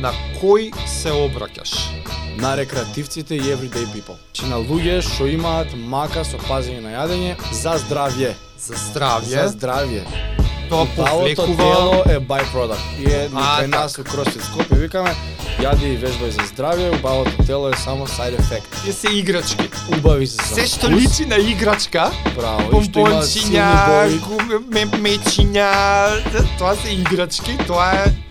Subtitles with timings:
[0.00, 1.74] На кој се обраќаш?
[2.38, 4.14] на рекреативците и everyday people.
[4.32, 8.34] Чи на луѓе што имаат мака со пазење на јадење за здравје.
[8.58, 9.34] За здравје.
[9.34, 10.04] За здравје.
[10.70, 12.84] Тоа повлекува тело е byproduct.
[12.98, 15.14] И е А, кај нас у CrossFit Скопје викаме
[15.58, 18.70] јади и вежбај за здравје, убавото тело е само side effect.
[18.84, 19.68] Тие се играчки.
[19.98, 22.70] Убави се за Се што вкус, личи на играчка, Браво,
[24.70, 25.70] ме- мечиња,
[26.58, 28.27] тоа се играчки, тоа е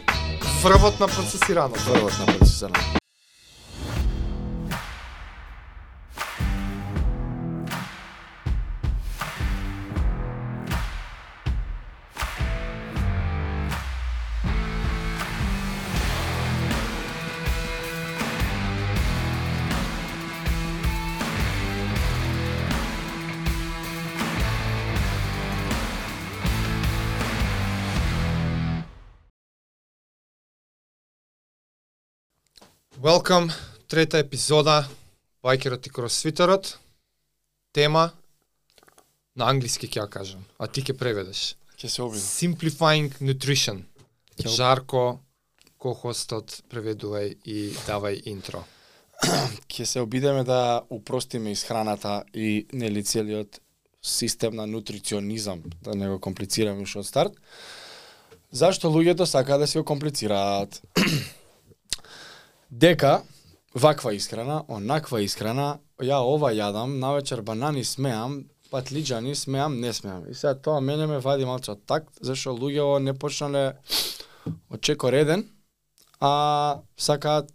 [0.61, 1.75] врвот на процесирано.
[1.85, 2.96] Првот на процесирано.
[33.08, 33.52] Welcome,
[33.88, 34.88] трета епизода,
[35.44, 36.80] Байкерот и кросфитерот.
[37.72, 38.11] Тема,
[39.36, 41.55] на англиски ќе ја кажам, а ти ќе преведеш.
[41.80, 42.25] Ќе се обидам.
[42.25, 43.80] Simplifying Nutrition.
[44.36, 45.22] Ќе- Жарко,
[45.80, 48.66] ко-хостот, преведувај и давај интро.
[49.71, 53.61] Ќе се обидеме да упростиме исхраната и нели целиот
[54.03, 57.39] систем на нутриционизам, да не го комплицираме уште од старт.
[58.52, 60.81] Зашто луѓето сакаат да си го комплицираат?
[62.71, 63.21] Дека
[63.73, 70.25] ваква исхрана, онаква исхрана, ја ова јадам, навечер банани смеам, патлиџани смеам, не смеам.
[70.29, 73.77] И сега тоа мене ме вади од такт, зашто луѓето не почнале
[74.69, 75.45] од чеко реден,
[76.19, 77.51] а сакаат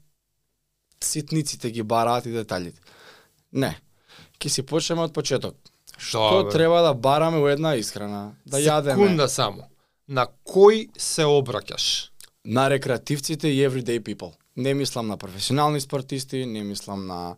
[1.01, 2.81] ситниците ги бараат и деталите.
[3.53, 3.77] Не.
[4.39, 5.55] Ке си почнеме од почеток.
[5.99, 6.51] Што Добро.
[6.51, 8.35] треба да бараме у една исхрана?
[8.47, 9.69] Да јадеме Секунда само.
[10.09, 12.13] На кој се обраќаш?
[12.45, 14.33] на рекреативците и everyday people.
[14.57, 17.37] Не мислам на професионални спортисти, не мислам на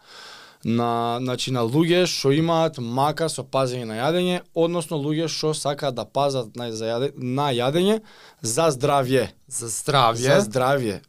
[0.64, 5.94] на значи на луѓе што имаат мака со пазење на јадење, односно луѓе што сакаат
[5.94, 8.00] да пазат на, за јаде, на јадење
[8.40, 9.28] за здравје.
[9.48, 11.02] За здравје, За здравје.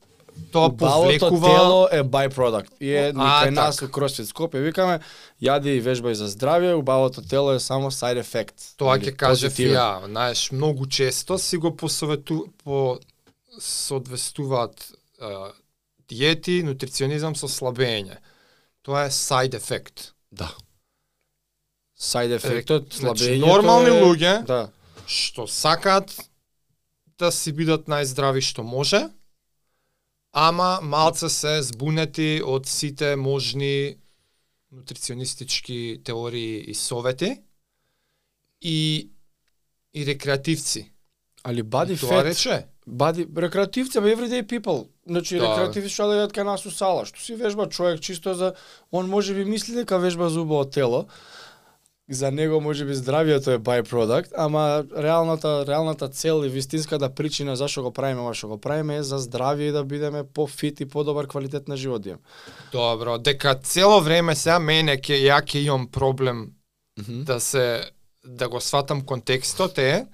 [0.51, 2.67] тоа повлекува тело е byproduct.
[2.83, 3.85] И е кај нас така.
[3.87, 4.99] у CrossFit Скопје викаме
[5.41, 8.75] јади и вежбај за здравје, убавото тело е само side effect.
[8.75, 9.75] Тоа ќе позитивен.
[9.79, 12.99] ја, знаеш, многу често си го посовету по
[13.59, 14.91] соодвестуваат
[16.09, 18.19] диети, нутриционизам со слабење.
[18.85, 20.11] Тоа е side effect.
[20.31, 20.51] Да.
[21.97, 24.01] Side ефектот, Значи, слабењето нормални е...
[24.03, 24.61] луѓе Да.
[25.07, 26.11] што сакаат
[27.17, 29.07] да си бидат најздрави што може,
[30.35, 33.95] ама малце се збунети од сите можни
[34.71, 37.37] нутриционистички теории и совети
[38.61, 39.09] и
[39.95, 40.91] и рекреативци.
[41.43, 42.67] Али body Тоа fat, рече.
[42.89, 44.87] Body рекреативци, бе everyday people.
[45.07, 45.43] Значи Да.
[45.43, 48.53] рекреативци што да јадат кај нас у сала, што си вежба човек чисто за
[48.91, 51.05] он може би мисли дека вежба за убаво тело.
[52.09, 57.81] За него може би здравието е byproduct, ама реалната реалната цел и вистинската причина зашто
[57.83, 61.27] го правиме ова што го правиме е за здравје и да бидеме пофит и подобар
[61.27, 62.23] квалитет на живот да имаме.
[62.71, 66.51] Добро, дека цело време сега мене ќе ја ќе имам проблем
[67.07, 67.89] да се
[68.25, 70.05] да го сватам контекстот е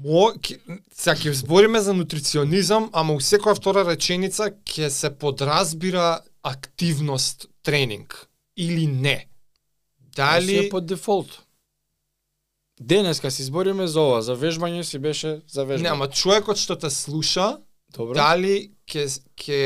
[0.00, 0.32] мо
[0.94, 8.28] сега ќе збориме за нутриционизам, ама у секоја втора реченица ќе се подразбира активност тренинг
[8.56, 9.28] или не.
[10.16, 11.42] Дали Дали е по дефолт.
[12.80, 15.82] Денеска си збориме за ова, за вежбање си беше за вежбање.
[15.82, 17.60] не, ама човекот што те слуша,
[17.92, 18.14] Добро.
[18.14, 19.04] дали ќе
[19.36, 19.60] ќе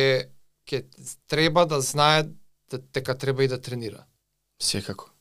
[0.67, 0.85] ќе
[1.27, 2.27] треба да знае
[2.71, 4.07] да, дека треба и да тренира.
[4.59, 5.14] Секако.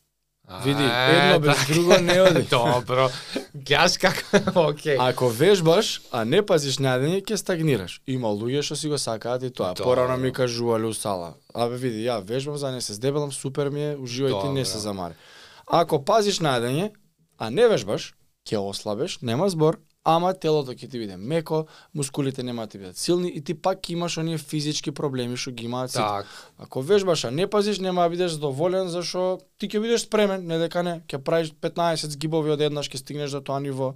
[0.63, 1.73] Види, едно без така.
[1.73, 2.41] друго не оди.
[2.51, 3.09] Добро.
[3.55, 4.23] Гледаш како,
[4.69, 4.97] окей.
[4.99, 8.01] Ако вежбаш, а не пазиш на јадење, ќе стагнираш.
[8.11, 9.71] Има луѓе што си го сакаат и тоа.
[9.71, 9.87] Добро.
[9.87, 11.33] Порано ми кажувале у сала.
[11.55, 14.65] Абе види, ја вежбам за да не се здебелам, супер ми е, уживај ти, не
[14.65, 15.15] се замари.
[15.67, 16.91] Ако пазиш на јадење,
[17.39, 18.11] а не вежбаш,
[18.43, 21.63] ќе ослабеш, нема збор, ама телото ќе ти биде меко,
[21.95, 25.65] мускулите нема да ти бидат силни и ти пак имаш оние физички проблеми што ги
[25.65, 26.03] имаат сите.
[26.03, 26.27] Так.
[26.59, 30.59] Ако вежбаш, а не пазиш, нема да бидеш задоволен, зашо ти ќе бидеш спремен, не
[30.59, 33.93] дека не, ќе правиш 15 згибови одеднаш, ќе стигнеш до тоа ниво,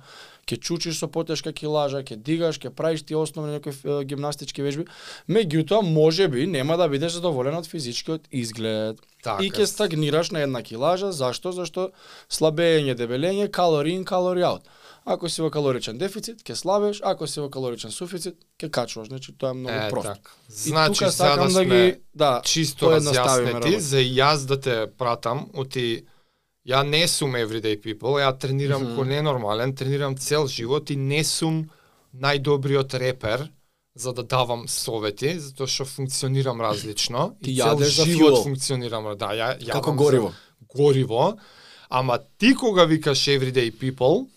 [0.48, 3.75] ќе чучиш со потешка килажа, ќе дигаш, ќе правиш ти основни некои
[4.07, 4.88] гимнастички вежби,
[5.27, 9.04] меѓутоа може би нема да бидеш задоволен од физичкиот изглед.
[9.24, 9.44] Така.
[9.44, 11.51] И ќе стагнираш на една килажа, зашто?
[11.51, 11.89] Зашто
[12.31, 14.63] слабење, дебелење, калори ин, калори аут.
[15.09, 19.07] Ако си во калоричен дефицит, ќе слабеш, ако си во калоричен суфицит, ќе качуваш.
[19.07, 20.13] Значи тоа е многу Е, просто.
[20.13, 20.31] така.
[20.50, 21.83] Значи, тука да сакам сме ги
[22.13, 26.04] да чисто разјаснети, за јас да те пратам, оти
[26.68, 28.95] ја не сум everyday people, ја тренирам Мгм.
[28.95, 31.69] ко ненормален, тренирам цел живот и не сум
[32.13, 33.48] најдобриот репер,
[33.95, 38.44] за да давам совети, затоа што функционирам различно Ти и цел живот fuel.
[38.44, 40.33] функционирам, да, ја јадам Како гориво.
[40.68, 41.38] гориво,
[41.89, 44.27] ама ти кога викаш everyday people,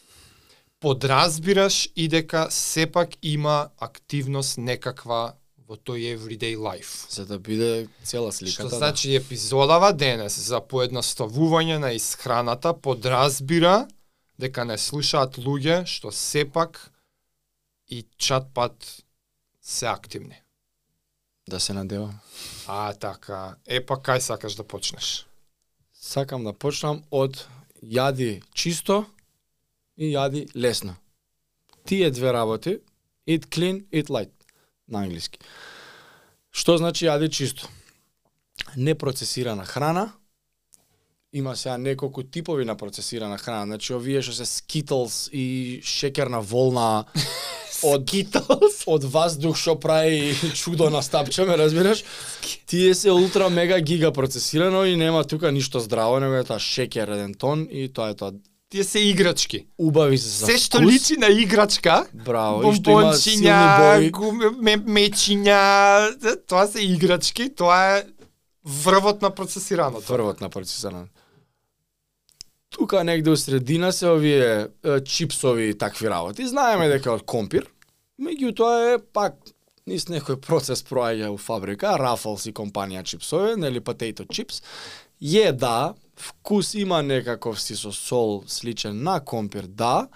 [0.80, 5.36] подразбираш и дека сепак има активност некаква
[5.68, 7.06] во тој everyday life.
[7.12, 8.66] За да биде цела сликата.
[8.66, 13.86] Што значи епизодава денес за поедноставување на исхраната подразбира
[14.40, 16.90] дека не слушаат луѓе што сепак
[17.86, 19.04] и чат пат
[19.60, 20.42] се активни.
[21.46, 21.56] да.
[21.56, 22.18] да се надевам.
[22.66, 23.56] А, така.
[23.66, 25.26] Е, па кај сакаш да почнеш?
[25.92, 27.46] Сакам да почнам од
[27.82, 29.04] јади чисто
[30.00, 30.96] и јади лесно.
[31.84, 32.78] Тие две работи,
[33.28, 34.32] eat clean, eat light,
[34.88, 35.38] на англиски.
[36.50, 37.68] Што значи јади чисто?
[38.76, 40.10] Непроцесирана храна,
[41.32, 47.04] има сега неколку типови на процесирана храна, значи овие што се Skittles и шекерна волна
[47.92, 48.82] од Skittles?
[48.86, 52.04] од ваздух што прави чудо на стапче, ме разбираш?
[52.66, 57.08] Тие се ултра мега гига процесирано и нема тука ништо здраво, него е тоа шекер
[57.08, 58.32] еден тон и тоа е тоа.
[58.70, 59.66] Тие се играчки.
[59.78, 60.92] Убави се за Се што вкус.
[60.92, 64.10] личи на играчка, Браво, и што има силни бомбончиња, бои.
[64.10, 68.04] гуме, ме, мечиња, тоа се играчки, тоа е
[68.62, 70.06] врвот на процесираното.
[70.06, 71.08] Првот на процесирано.
[72.70, 76.46] Тука негде у средина се овие е, чипсови и такви работи.
[76.46, 77.66] Знаеме дека од компир,
[78.22, 79.34] меѓутоа е пак
[79.90, 84.62] низ некој процес проаѓа у фабрика, Ruffles и компанија чипсови, нели potato chips.
[85.18, 90.08] Е да, вкус има некаков си со сол сличен на компир, да,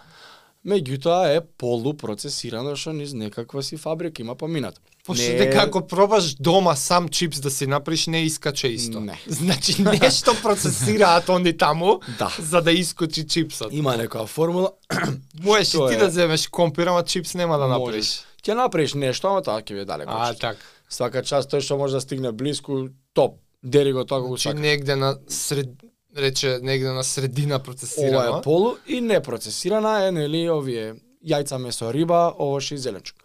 [0.64, 4.80] меѓутоа е полупроцесирано што низ некаква си фабрика има поминато.
[5.04, 9.00] Пошто Не е- дека ако пробаш дома сам чипс да си направиш, не искаче исто.
[9.00, 9.18] Не.
[9.28, 12.32] Значи нешто процесираат они таму, Да.
[12.40, 13.72] за да искочи чипсот.
[13.72, 14.72] Има некоја формула,
[15.42, 15.98] Можеш и ти е?
[15.98, 18.24] да земеш компир, ама чипс нема да направиш.
[18.42, 20.12] Ќе направиш нешто, ама тоа ќе биде далеко.
[20.12, 20.56] А, така.
[20.88, 23.36] Свака част тој што може да стигне блиску, топ.
[23.62, 24.60] Дери го тоа го Значи сака.
[24.60, 25.68] негде на сред
[26.16, 28.38] рече негде на средина Ова процесирано.
[28.38, 30.94] е полу и непроцесирана е нели овие
[31.24, 33.16] јајца месо риба, овош и зеленчук.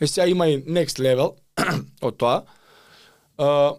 [0.00, 1.34] Е сега има и next level
[2.02, 2.42] од тоа.
[3.38, 3.76] Uh,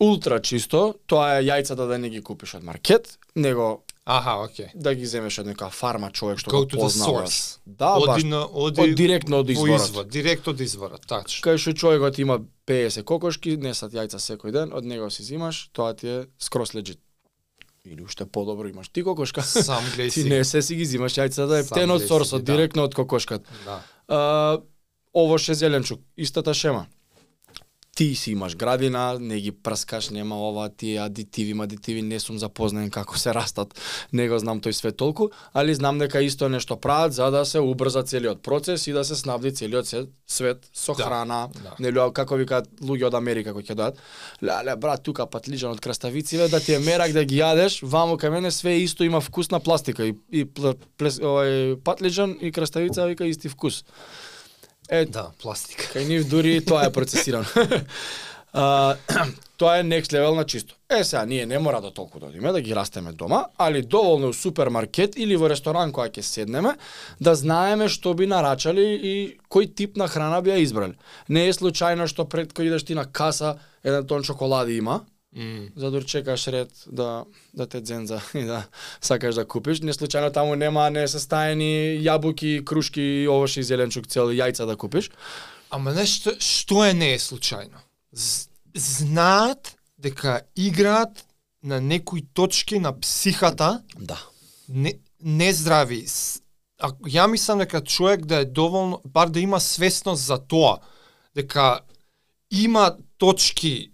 [0.00, 4.66] ултра чисто, тоа е јајцата да не ги купиш од маркет, него Аха, окей.
[4.74, 7.26] да ги земеш од некоја фарма човек што Go го познава.
[7.66, 8.16] Да, баш.
[8.22, 9.80] Оди на оди Од директно од во изворот.
[9.82, 11.42] извор, директ од изворот, тачно.
[11.44, 15.94] Кај што човекот има 50 кокошки, несат јајца секој ден, од него си зимаш, тоа
[15.94, 16.98] ти е скрос легит.
[17.84, 19.42] Или уште подобро имаш ти кокошка.
[19.42, 22.44] Сам гледај ти не се си ги зимаш јајца да е Сам птен од сорсот,
[22.44, 22.52] да.
[22.52, 23.48] директно од кокошката.
[23.64, 23.80] Да.
[24.08, 24.20] А,
[25.16, 26.86] ово ше зеленчук, истата шема.
[28.00, 32.88] Ти си имаш градина, не ги прскаш, нема ова, тие адитиви, адитиви, не сум запознаен
[32.90, 33.74] како се растат,
[34.12, 37.60] не го знам тој свет толку, али знам дека исто нешто прават за да се
[37.60, 39.92] убрза целиот процес и да се снабди целиот
[40.24, 41.74] свет со Да, храна, да.
[41.78, 44.00] нели како викаат луѓе од Америка кои ќе дојдат.
[44.40, 48.32] Леле брат, тука патлиџан од краставициве да ти е мерак да ги јадеш, ваму кај
[48.32, 53.04] мене све исто има вкус на пластика и, и пле, плес, овај патлиџан и краставица
[53.12, 53.84] вика исти вкус.
[54.90, 55.86] Е, Да, пластика.
[55.94, 57.46] Кај нив дури тоа е процесирано.
[58.52, 58.96] а,
[59.58, 60.74] тоа е next level на чисто.
[60.90, 64.28] Е, сега, ние не мора да толку да одиме, да ги растеме дома, али доволно
[64.28, 66.74] у супермаркет или во ресторан која ќе седнеме,
[67.20, 69.14] да знаеме што би нарачали и
[69.46, 70.98] кој тип на храна би ја избрали.
[71.28, 75.04] Не е случајно што пред кој идеш ти на каса, еден тон чоколади има,
[75.36, 75.68] М.
[75.76, 78.66] за да чекаш ред да да те дзенза и да
[79.00, 79.80] сакаш да купиш.
[79.80, 84.76] Не случајно таму нема не се стаени јабуки, крушки, овош и зеленчук цел јајца да
[84.76, 85.10] купиш.
[85.70, 87.78] Ама нешто што е не е случајно.
[88.74, 91.24] Знаат дека играат
[91.62, 94.18] на некои точки на психата Да.
[94.68, 96.06] не, нездрави.
[96.06, 96.42] С-
[96.78, 100.78] А, ја мислам дека човек да е доволно, бар да има свесност за тоа,
[101.34, 101.80] дека
[102.50, 103.92] има точки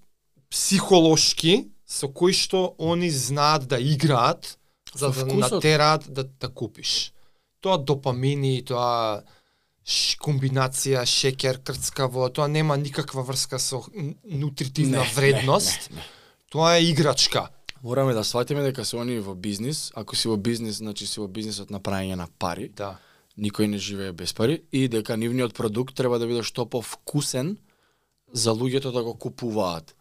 [0.51, 4.59] психолошки со кои што они знаат да играат
[4.95, 7.13] за да натераат да да купиш.
[7.61, 9.23] Тоа допамини, тоа
[9.85, 13.83] ш, комбинација шеќер крцкаво, тоа нема никаква врска со
[14.25, 15.91] нутритивна Не, вредност.
[15.91, 16.07] не, не, не.
[16.51, 17.49] Тоа е играчка.
[17.83, 21.29] Мораме да сватиме дека се они во бизнис, ако си во бизнис, значи си во
[21.29, 22.99] бизнисот на праење на пари, Да.
[23.39, 27.59] никој не живее без пари и дека нивниот продукт треба да биде што повкусен
[28.33, 29.96] за луѓето да го купуваат.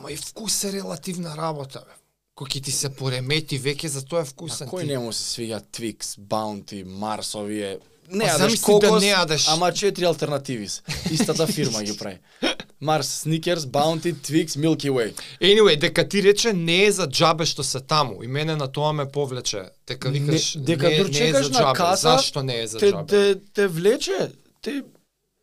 [0.00, 1.92] Ама и вкус е релативна работа, бе.
[2.36, 4.86] Кој ќе ти се поремети веќе за тоа вкусен кој ти.
[4.88, 7.78] не му се свиѓа Twix, Bounty, Mars, овие
[8.08, 9.44] не Па јадеш замисли кокос, да не јадеш.
[9.48, 10.80] ама четири алтернативи се.
[11.12, 12.18] Истата фирма ги прави.
[12.82, 15.12] Mars, Snickers, Bounty, Twix, Milky Way.
[15.40, 18.22] Anyway, дека ти рече не е за џабе што се таму.
[18.22, 19.68] И мене на тоа ме повлече.
[19.86, 21.76] Дека викаш не, дека не, не е за на џабе.
[21.76, 23.06] каса, Зашто не е за те, џабе?
[23.06, 24.82] те, те влече, те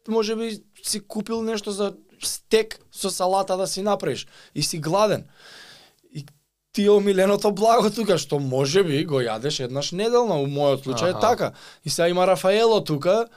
[0.08, 1.94] може би си купил нешто за
[2.24, 5.26] стек со салата да си направиш и си гладен.
[6.14, 6.26] И
[6.74, 11.10] ти е омиленото благо тука, што може би го јадеш еднаш неделно, у мојот случај
[11.10, 11.18] Аха.
[11.18, 11.52] е така.
[11.86, 13.28] И сега има Рафаело тука,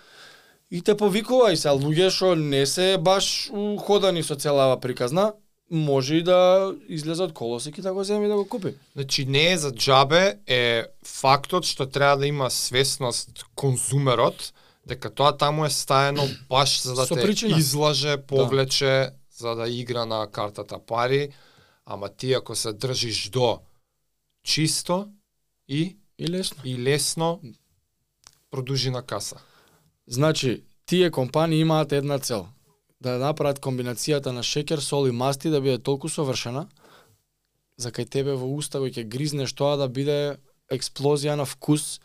[0.71, 5.33] и те повикува и сега луѓе што не се баш уходани со целава приказна,
[5.71, 8.75] може и да излезе од колосик и да го земе и да го купи.
[8.97, 14.53] Значи не е за джабе е фактот што треба да има свесност конзумерот
[14.87, 17.59] дека тоа таму е стаено баш за да Со те причина.
[17.59, 21.33] излаже, повлече, за да игра на картата пари,
[21.87, 23.61] ама ти ако се држиш до
[24.45, 25.09] чисто
[25.69, 26.63] и И лесно.
[26.65, 27.41] и лесно
[28.51, 29.37] продужи на каса.
[30.07, 32.49] Значи, тие компании имаат една цел.
[33.01, 36.69] Да направат комбинацијата на шеќер, сол и масти да биде толку совршена,
[37.77, 40.37] за кај тебе во уста кој ќе гризнеш тоа да биде
[40.69, 42.01] експлозија на вкус,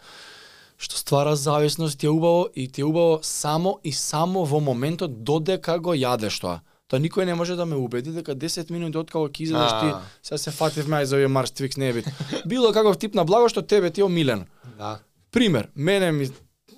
[0.77, 5.23] што ствара зависност, ти е убаво и ти е убаво само и само во моментот
[5.23, 6.61] додека го јадеш тоа.
[6.87, 10.37] Тоа никој не може да ме убеди дека 10 минути откако ќе изедеш ти, сега
[10.37, 12.09] се фативме за овие Марс Твикс не е бит.
[12.45, 14.45] Било каков тип на благо што тебе ти е омилено.
[14.77, 14.99] Да.
[15.31, 16.29] Пример, мене ми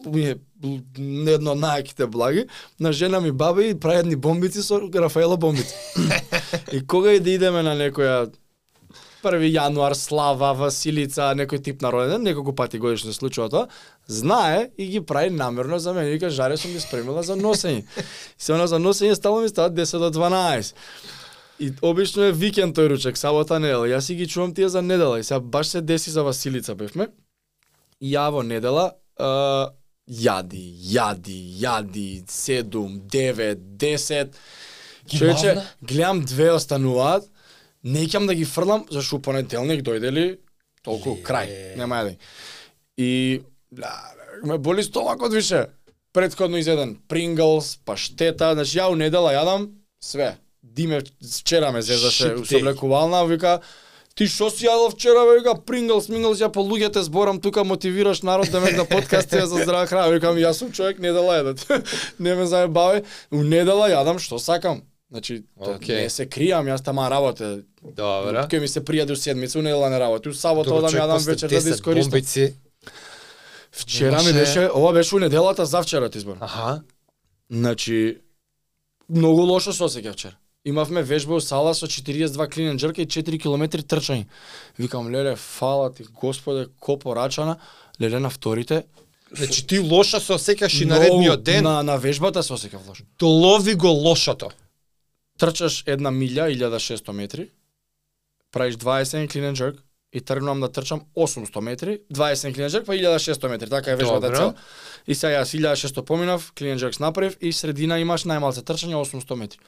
[0.06, 0.38] ми е
[1.34, 2.46] едно од најаките благи,
[2.80, 5.75] на жена ми баба и прави едни бомбици со Рафаела бомбици.
[6.74, 8.32] и кога и да идеме на некоја
[9.24, 13.68] 1 јануар, слава, Василица, некој тип на роден, неколку пати годишно случува тоа,
[14.08, 16.12] знае и ги прави намерно за мене.
[16.12, 17.84] Вика, жаре сум ги спремила за носење.
[18.38, 20.74] Се она за носење стално ми стават 10 до 12.
[21.60, 23.88] И обично е викенд тој ручек, сабота недела.
[23.90, 25.20] Јас си ги чувам тие за недела.
[25.20, 27.10] И сега баш се деси за Василица бевме.
[28.02, 29.74] И ја во недела а,
[30.08, 30.62] јади,
[30.94, 34.38] јади, јади, 7, 9, 10.
[35.10, 37.24] Ги Човече, гледам две остануваат,
[37.84, 40.25] не ќам да ги фрлам, зашто понеделник дојде ли,
[40.84, 41.24] толку Е.
[41.24, 42.17] крај, нема јади.
[42.98, 43.41] И
[43.77, 43.91] ла,
[44.43, 45.67] ме боли стомакот више.
[46.13, 49.69] Предходно изеден Принглс, паштета, значи ја у недела јадам
[50.00, 50.38] све.
[50.63, 52.62] Диме вчера ме зезаше со day.
[52.62, 53.62] влекувална, вика
[54.17, 58.24] Ти што си јадов вчера, бе, вика, Принглс, Минглс, ја по луѓете зборам тука, мотивираш
[58.25, 60.10] народ да ме на подкасти за здрава храна.
[60.10, 61.62] Викам, јас сум човек недела едат.
[62.19, 63.03] не ме заебавај.
[63.29, 64.81] У недела јадам што сакам.
[65.12, 65.76] Значи, okay.
[65.76, 66.02] Окей.
[66.02, 67.64] не се кријам, јас тама работе.
[67.82, 68.48] Добра.
[68.48, 70.30] Кој ми се пријаде у седмица, у недела не работи.
[70.30, 72.12] У сабота одам јадам вечер да 10 искористам.
[72.12, 72.54] бомбици.
[73.72, 76.38] Вчера ми беше, ова беше у неделата за вчера ти збор.
[76.40, 76.82] Аха.
[77.52, 78.18] Значи,
[79.10, 80.36] многу лошо се осеќав вчера.
[80.66, 84.26] Имавме вежба у сала со 42 клинен джрка и 4 км трчање.
[84.80, 87.56] Викам, леле, фала ти, господе, ко порачана,
[88.02, 88.84] леле на вторите.
[89.32, 93.04] Значи ти лошо се осеќаш и наредниот ден, На, на вежбата се осеќав лошо.
[93.20, 94.52] долови го лошото.
[95.38, 97.50] Трчаш една милја, 1600 метри,
[98.51, 103.48] правиш 20 клинен джрк и тргнувам да трчам 800 метри, 20 клинен джрк па 1600
[103.48, 104.36] метри, така е вежбата Добро.
[104.36, 104.53] цела.
[105.08, 109.60] И сега јас 1600 поминав, клинен джрк направив и средина имаш најмалце трчање 800 метри.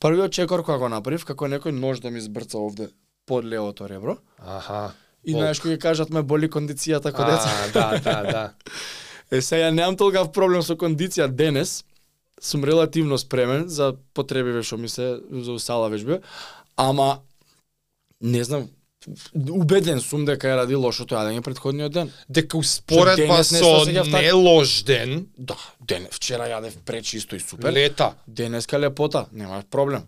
[0.00, 2.88] Првиот чекор кога го направив, како некој нож да ми збрца овде
[3.26, 4.16] под левото ребро.
[4.38, 4.92] Аха.
[5.22, 7.50] И знаеш кој кажат ме боли кондицијата кога деца.
[7.72, 8.52] Да, да, да.
[9.30, 11.84] Е, сега немам толкав проблем со кондиција денес.
[12.42, 16.18] Сум релативно спремен за потребиве што ми се за усала вежби,
[16.76, 17.20] ама
[18.20, 18.68] не знам,
[19.50, 22.10] убеден сум дека е ради лошото јадење предходниот ден.
[22.28, 24.20] Дека успоредба со така.
[24.20, 27.72] не лош ден, Да, ден вчера јадев пречисто и супер.
[27.72, 28.14] лета.
[28.26, 30.02] Денеска лепота, нема проблем.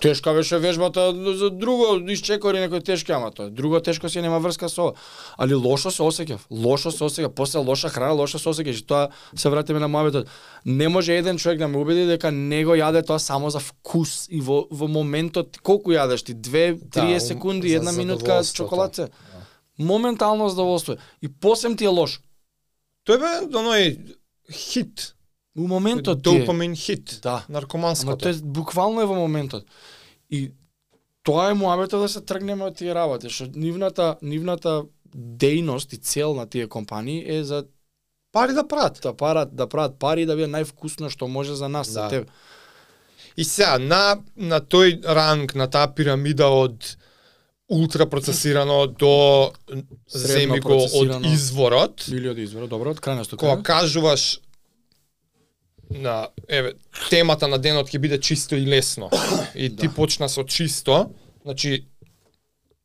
[0.00, 3.50] Тешка беше вежбата за друго исчекори некој тешки, ама тоа.
[3.50, 4.92] Друго тешко си нема врска со ова.
[5.38, 6.40] Али лошо се осеќав.
[6.50, 7.34] Лошо се осеќав.
[7.34, 8.82] После лоша храна, лошо се осеќаш.
[8.82, 10.26] И тоа се вратиме на мојот.
[10.64, 14.26] Не може еден човек да ме убеди дека не го јаде тоа само за вкус
[14.30, 19.08] и во, во моментот колку јадеш ти 2 Да, 30 ум- секунди, една минутка чоколадце.
[19.78, 20.96] Моментално задоволство.
[21.22, 22.20] И посем ти е лош.
[23.06, 24.16] Тој бе оној
[24.52, 25.14] хит,
[25.58, 27.30] У моментот допамин хит, Да.
[27.30, 28.16] Ама наркоманското.
[28.18, 29.64] тоа е буквално е во моментот.
[30.30, 30.52] И
[31.22, 36.34] тоа е муабето да се тргнеме од тие работи, што нивната нивната дејност и цел
[36.34, 37.64] на тие компании е за
[38.32, 39.00] Пари да прават.
[39.02, 42.08] да парат да прават пари да биде највкусно што може за нас, за Да.
[42.08, 42.26] тебе.
[43.36, 46.96] И сега, на, на тој ранг, на таа пирамида од
[47.68, 49.52] ултрапроцесирано до
[50.08, 51.28] земи го од процесирано.
[51.28, 54.40] изворот, Или од извора, добро, од крајна кога кажуваш
[55.90, 56.74] на еве
[57.10, 59.10] темата на денот ќе биде чисто и лесно.
[59.54, 59.94] И ти Да.
[59.94, 61.10] почна со чисто,
[61.42, 61.86] значи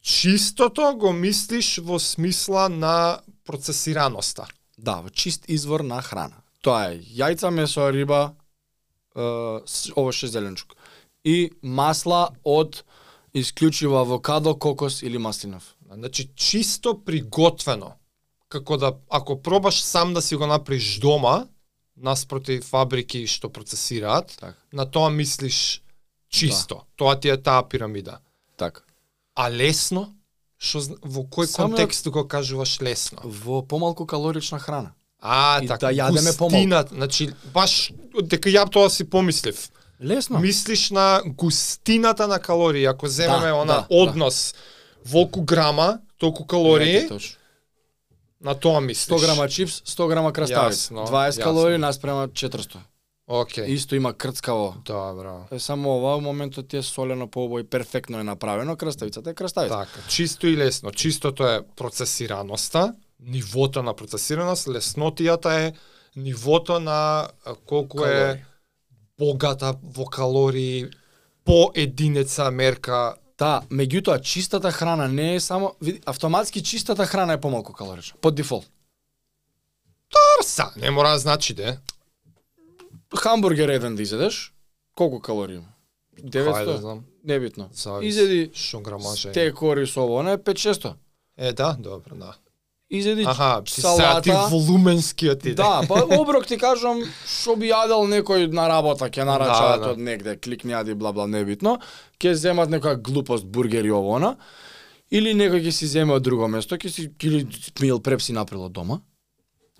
[0.01, 4.48] чистото го мислиш во смисла на процесираноста.
[4.77, 6.43] Да, во чист извор на храна.
[6.62, 8.33] Тоа е јајца, месо, риба,
[9.15, 9.60] е,
[9.95, 10.75] овоше зеленчук.
[11.24, 12.83] И масла од
[13.33, 15.75] исклучиво авокадо, кокос или маслинов.
[15.91, 17.93] Значи чисто приготвено.
[18.50, 21.45] Како да ако пробаш сам да си го направиш дома,
[21.97, 24.53] наспроти фабрики што процесираат, Така.
[24.73, 25.81] на тоа мислиш
[26.29, 26.81] чисто.
[26.95, 28.17] Тоа ти е таа пирамида.
[28.57, 28.81] Така.
[29.35, 30.13] А лесно?
[30.59, 33.19] Што во кој Самиот- контекст го кажуваш лесно?
[33.23, 34.91] Во помалку калорична храна.
[35.19, 36.95] А, И така, да јадеме помалку.
[36.95, 37.91] значи баш
[38.23, 39.69] дека ја тоа си помислив.
[40.01, 40.39] Лесно.
[40.39, 44.55] Мислиш на густината на калории, ако земеме Да, она да, однос
[45.05, 47.38] волку грама, толку калории, Ете.
[48.43, 49.19] На тоа мислиш.
[49.19, 50.93] 100 грама чипс, 100 грама краставица.
[50.93, 51.43] Јасно, 20 јасно.
[51.43, 52.79] калории наспрема 400.
[53.29, 53.67] Океј.
[53.67, 54.75] Исто има крцкаво.
[54.85, 55.47] Добро.
[55.51, 59.77] Е само ова во моментот е солено пообој перфектно е направено, краставицата е краставица.
[59.88, 60.91] Така, чисто и лесно.
[60.91, 65.73] Чистото е процесираноста, нивото на процесираност, леснотијата е
[66.15, 67.27] нивото на
[67.65, 68.31] колку Калории.
[68.31, 68.45] е
[69.19, 70.85] богата во калории
[71.45, 73.15] по единица мерка.
[73.37, 78.31] Да, меѓутоа чистата храна не е само види, автоматски чистата храна е помалку калорична, по
[78.31, 78.69] дефолт.
[80.39, 81.77] Арса, не мора да значи де.
[83.15, 84.53] Хамбургер еден да изедеш,
[84.95, 85.73] колку калории има?
[86.17, 86.77] Хајде, 900?
[86.77, 87.05] знам.
[87.23, 87.69] Небитно.
[88.01, 89.33] Изеди што грамажа е.
[89.33, 90.93] стекори со ово, не 5-600.
[91.37, 92.35] Е, да, добро, да.
[92.93, 94.47] Изеди Аха, ти ти салата.
[94.51, 95.53] волуменскиот иде.
[95.55, 99.91] Да, па оброк ти кажам, што би јадел некој на работа, ќе нарачаат Да, да.
[99.91, 101.79] од негде, кликни јади, бла бла, небитно,
[102.21, 104.35] ќе земат некоја глупост бургер и ово она,
[105.09, 107.47] или некој ќе си земе од друго место, ќе си или
[107.81, 109.01] мил преп си направил дома,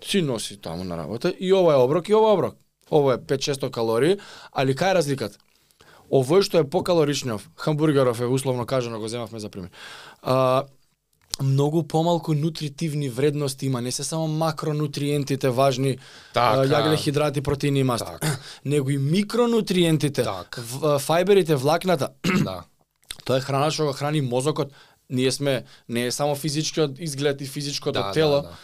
[0.02, 2.54] си носи таму на работа и ова е оброк и ова е оброк.
[2.90, 4.18] Ово е 5-600 калории,
[4.52, 5.38] али кај е разликата?
[6.10, 9.70] Овој што е покалоричнов, хамбургеров е условно кажано, го земавме за пример.
[10.22, 10.62] А,
[11.42, 15.98] многу помалку нутритивни вредности има, не се само макронутриентите важни,
[16.34, 16.64] Така.
[16.64, 18.38] јагле, хидрати, протеини и маст, Така.
[18.64, 22.08] него и микронутриентите, в- фајберите, влакната,
[22.44, 22.62] да.
[23.24, 24.72] тоа е храна што го храни мозокот.
[25.10, 28.56] Ние сме не е само физичкиот изглед и физичкото Да, тело, да, да.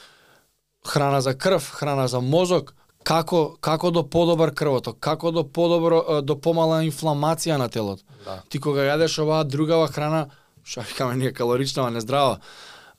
[0.86, 2.74] храна за крв, храна за мозок,
[3.04, 8.02] како како до подобар крвото, како до подобро до помала инфламација на телото.
[8.24, 8.42] Да.
[8.48, 10.26] Ти кога јадеш оваа другава храна,
[10.70, 12.38] што викаме ние калорична, а не здрава,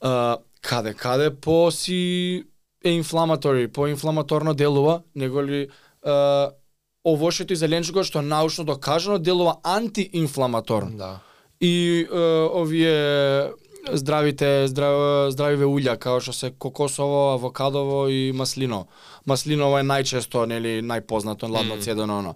[0.01, 2.43] а, каде каде по си
[2.83, 5.69] е инфламатори, по инфламаторно делува, него ли
[6.03, 6.51] а,
[7.07, 11.19] овошето и зеленчукот што научно докажано делува антиинфламаторно Да.
[11.61, 12.17] и е,
[12.53, 13.51] овие
[13.89, 18.85] здравите здрав, здравиве улја како што се кокосово, авокадово и маслино.
[19.25, 22.35] Маслиново е најчесто нели најпознато ладно цедено оно.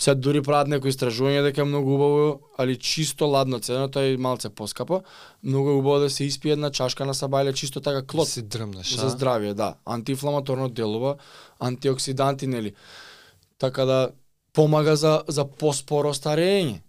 [0.00, 4.16] Се дури прават некои истражување дека е многу убаво, али чисто ладно цедено, тоа е
[4.16, 5.02] малце поскапо.
[5.44, 8.94] Многу е убаво да се испие една чашка на сабајле чисто така клот Си дрмнеш,
[8.96, 9.74] за здравје, да.
[9.84, 11.16] Антиинфламаторно делува,
[11.60, 12.72] антиоксиданти, нели.
[13.58, 14.10] Така да
[14.52, 16.80] помага за за поспоро старење.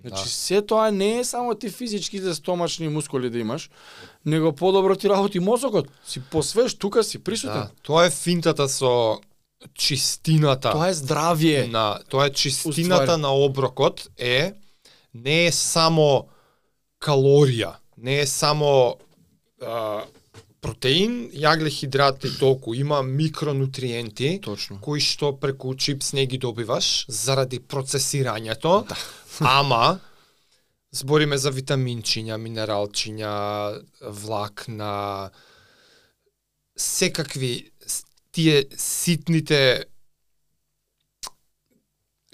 [0.00, 0.30] Значи Да.
[0.30, 3.70] се тоа не е само ти физичките стомачни мускули да имаш,
[4.24, 5.88] него подобро ти работи мозокот.
[6.06, 7.60] Си посвеж, тука си присутен.
[7.60, 7.70] Да.
[7.82, 9.20] Тоа е финтата со
[9.74, 10.72] чистината.
[10.72, 11.70] Тоа е здравје.
[11.70, 14.54] на тоа е чистината на оброкот е
[15.14, 16.28] не е само
[17.00, 18.96] калорија, не е само
[19.62, 20.04] а,
[20.64, 24.80] протеин, јагле, хидрати и толку, има микронутриенти Точно.
[24.80, 28.86] кои што преку чипс не ги добиваш заради процесирањето.
[28.88, 28.96] Да.
[29.60, 30.00] Ама
[30.94, 33.34] збориме за витаминчиња, минералчиња,
[34.24, 35.30] влакна,
[36.76, 37.70] секакви
[38.34, 39.84] тие ситните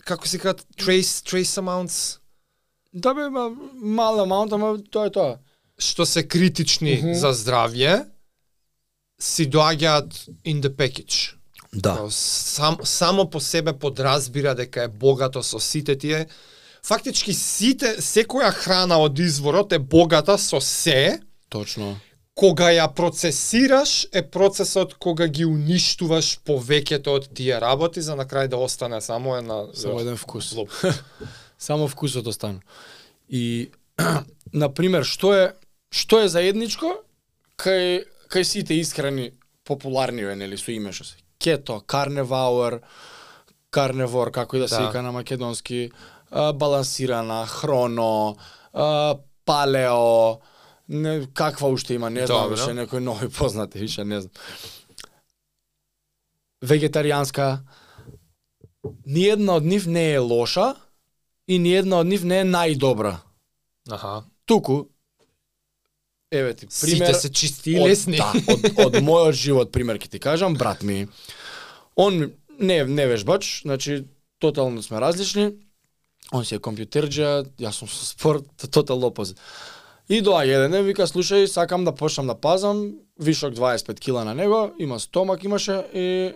[0.04, 2.16] како се кажат trace trace amounts
[2.92, 5.38] Да бе, ма, мал амаунт, ама тоа е тоа.
[5.78, 7.14] што се критични Мгм.
[7.14, 8.06] за здравје
[9.20, 10.10] си доаѓаат
[10.44, 11.34] in the package.
[11.72, 11.94] Да.
[11.96, 16.26] Као Сам, само по себе подразбира дека е богато со сите тие
[16.82, 22.00] Фактички сите секоја храна од изворот е богата со се, Точно.
[22.40, 28.48] Кога ја процесираш е процесот кога ги уништуваш повеќето од тие работи за на крај
[28.48, 30.54] да остане само една Само еден вкус.
[31.58, 32.60] Само вкусот остана.
[33.28, 33.70] И
[34.52, 35.44] на пример, што е
[35.92, 36.94] што е заедничко
[37.60, 39.32] кај кај сите исхрани
[39.64, 41.16] популарни е нели со име што се.
[41.40, 42.80] Кето, карневауер,
[43.70, 44.86] карневор како и да се Да.
[44.86, 45.90] вика на македонски,
[46.32, 48.36] балансирана, хроно,
[49.44, 50.40] палео,
[50.90, 52.56] не, каква уште има, не знам, Добро.
[52.56, 54.32] више некои нови познати, више не знам.
[56.60, 57.60] Вегетаријанска,
[59.06, 60.74] ниедна од нив не е лоша
[61.48, 63.16] и ниедна од нив не е најдобра.
[63.90, 64.24] Аха.
[64.44, 64.88] Туку,
[66.32, 67.06] еве ти пример...
[67.06, 68.18] Сите се чисти и од- лесни.
[68.20, 71.06] Да, од, од мојот живот пример ќе ти кажам, брат ми.
[71.96, 74.04] Он не не вежбач, значи
[74.38, 75.52] тотално сме различни.
[76.32, 79.38] Он си е компјутерџа, јас сум со спорт, тотал опозит.
[80.10, 84.34] И доаѓа еден ден, вика, слушај, сакам да почнам да пазам, вишок 25 кила на
[84.34, 86.32] него, има стомак имаше и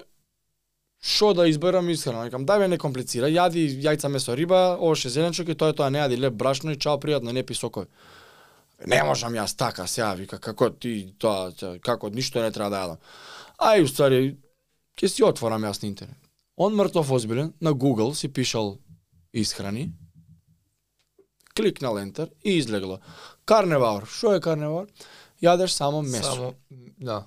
[1.04, 2.24] Што да изберам исхрана?
[2.24, 5.90] Викам, дај ме не комплицира, јади јајца месо риба, овоше зеленчук и тоа е тоа,
[5.92, 7.90] не јади Леб брашно и чао пријатно, не пи сокови.
[8.88, 11.52] Не можам јас така, сега вика како ти тоа,
[11.84, 13.02] како ништо не треба да јадам.
[13.60, 14.22] Ај устари,
[14.96, 16.16] ќе си отворам јас на интернет.
[16.56, 18.78] Он мртов озбилен на Google си пишал
[19.34, 19.90] исхрани,
[21.54, 23.00] кликнал ентер и излегло.
[23.44, 24.86] Карневар, што е карневар?
[25.42, 26.34] Јадеш само месо.
[26.34, 26.54] Само,
[26.98, 27.24] да,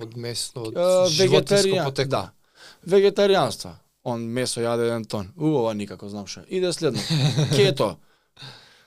[0.00, 2.10] од месо, од животинско потекло.
[2.10, 2.32] да.
[2.86, 3.76] Вегетаријанство.
[4.04, 5.32] Он месо јаде еден тон.
[5.36, 6.44] У, ова никако знам што.
[6.48, 7.00] Иде следно.
[7.56, 7.96] Кето.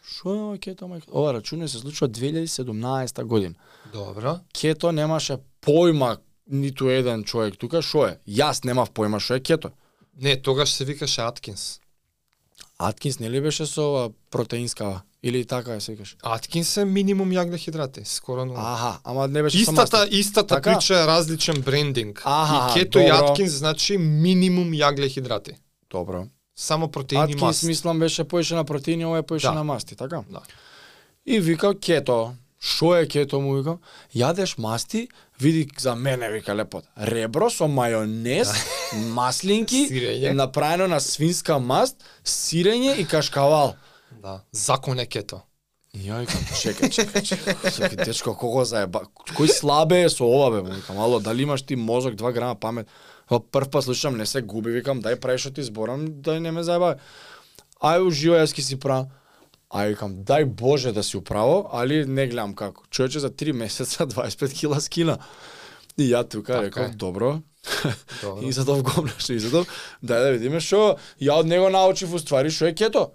[0.02, 1.12] Што е ова кето, мајка?
[1.12, 3.56] Ова рачуне се случува 2017 година.
[3.94, 4.40] Добро.
[4.54, 6.18] Кето немаше појма
[6.48, 8.18] ниту еден човек тука што е.
[8.28, 9.72] Јас немав појма што е кето.
[10.22, 11.80] Не, тогаш се викаше Аткинс.
[12.80, 16.16] Аткинс нели беше со ова протеинскава или така се викаш?
[16.24, 18.60] Аткинс е минимум јаглехидрати, скоро нула.
[18.64, 20.00] Аха, ама не беше Истата, масло.
[20.12, 20.74] истата Така?
[20.74, 22.22] прича е различен брендинг.
[22.26, 23.26] Аха, и кето и добро.
[23.26, 25.56] Аткинс значи минимум јаглехидрати.
[25.90, 26.26] Добро.
[26.56, 27.64] Само протеини и Аткинс маст.
[27.64, 29.54] мислам беше поише на протеини, ова е поише Да.
[29.54, 30.24] на масти, така?
[30.30, 30.40] Да.
[31.26, 32.34] И вика кето.
[32.62, 33.78] Шо е кето му вика?
[34.16, 35.08] Јадеш масти,
[35.42, 36.86] види за мене вика лепот.
[36.98, 38.52] Ребро со мајонез,
[39.18, 40.34] маслинки, Сирење.
[40.38, 43.76] направено на свинска маст, сирење и кашкавал.
[44.22, 44.42] Да.
[44.52, 45.42] Закон е кето.
[45.94, 47.56] И ја викам, чекај, чекај, чекај.
[47.76, 49.02] Чекај, дечко, кого заеба?
[49.36, 50.62] Кој слабе е со ова бе?
[50.64, 52.88] Му Викам, ало, дали имаш ти мозок, 2 грама памет?
[53.28, 56.64] Прв пат слушам, не се губи, викам, дај прави што ти зборам, дај не ме
[56.64, 56.96] заеба.
[57.84, 59.10] Ај уживо, јас ки си правам.
[59.72, 62.84] А викам, дај Боже да си управо, али не гледам како.
[62.90, 65.18] Човече за 3 месеца 25 кила скина.
[65.98, 66.96] И ја тука Така реков, е.
[66.96, 67.40] добро.
[68.24, 68.42] Добро.
[68.50, 69.68] Изадов гомнаш, изадов.
[70.04, 73.12] Дај да видиме што ја од него научив уствари што е кето.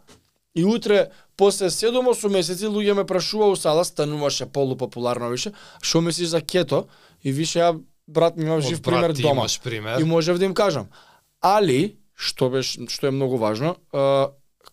[0.56, 6.28] И утре после 7-8 месеци луѓе ме прашува у сала, стануваше полупопуларно више, што мислиш
[6.32, 6.86] за кето?
[7.22, 9.44] И више ја брат ми имам жив пример дома.
[9.64, 10.00] Пример.
[10.00, 10.88] И можев да им кажам.
[11.42, 13.76] Али, што беше што е многу важно,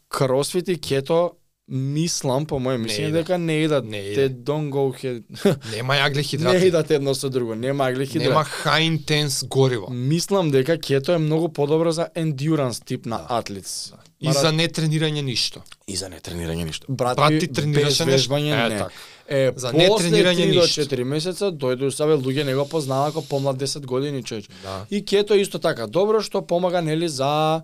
[0.08, 1.36] кросфит и кето
[1.68, 3.86] мислам по моје мислење дека не идат.
[3.86, 5.24] Не Те don't go head.
[5.76, 6.66] Нема не јаглехидрати.
[6.66, 8.30] идат едно со друго, нема аглихидрат.
[8.30, 9.88] Нема high intense гориво.
[9.90, 13.92] Мислам дека кето е многу подобро за endurance тип на атлетс.
[14.22, 15.62] И за не тренирање ништо.
[15.88, 16.86] и за не тренирање ништо.
[16.90, 18.30] Брат, Брат ти тренираше нешто?
[18.30, 18.78] вежбање Е, не.
[18.78, 18.92] така.
[19.28, 20.82] Е, За не после тренирање 3 до ништо.
[20.82, 24.46] 4 месеца дојде сабе луѓе не го познава како помлад 10 години човеч.
[24.64, 24.86] Да.
[24.90, 27.62] И кето е исто така добро што помага нели за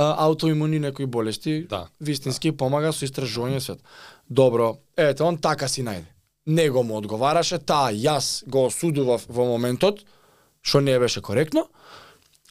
[0.00, 1.66] аутоимуни некои болести.
[1.70, 1.86] Да.
[2.00, 3.78] Вистински помага со истражување свет.
[4.30, 6.06] Добро, ете он така си најде.
[6.46, 10.00] Него му одговараше, таа јас го осудував во моментот,
[10.62, 11.66] што не беше коректно,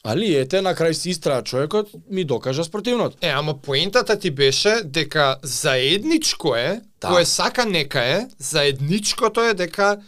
[0.04, 3.16] али ете на крај си истраа човекот, ми докажа спротивното.
[3.20, 7.08] Е, ама поентата ти беше дека заедничко е, Да.
[7.08, 10.00] кое сака нека е, заедничкото е дека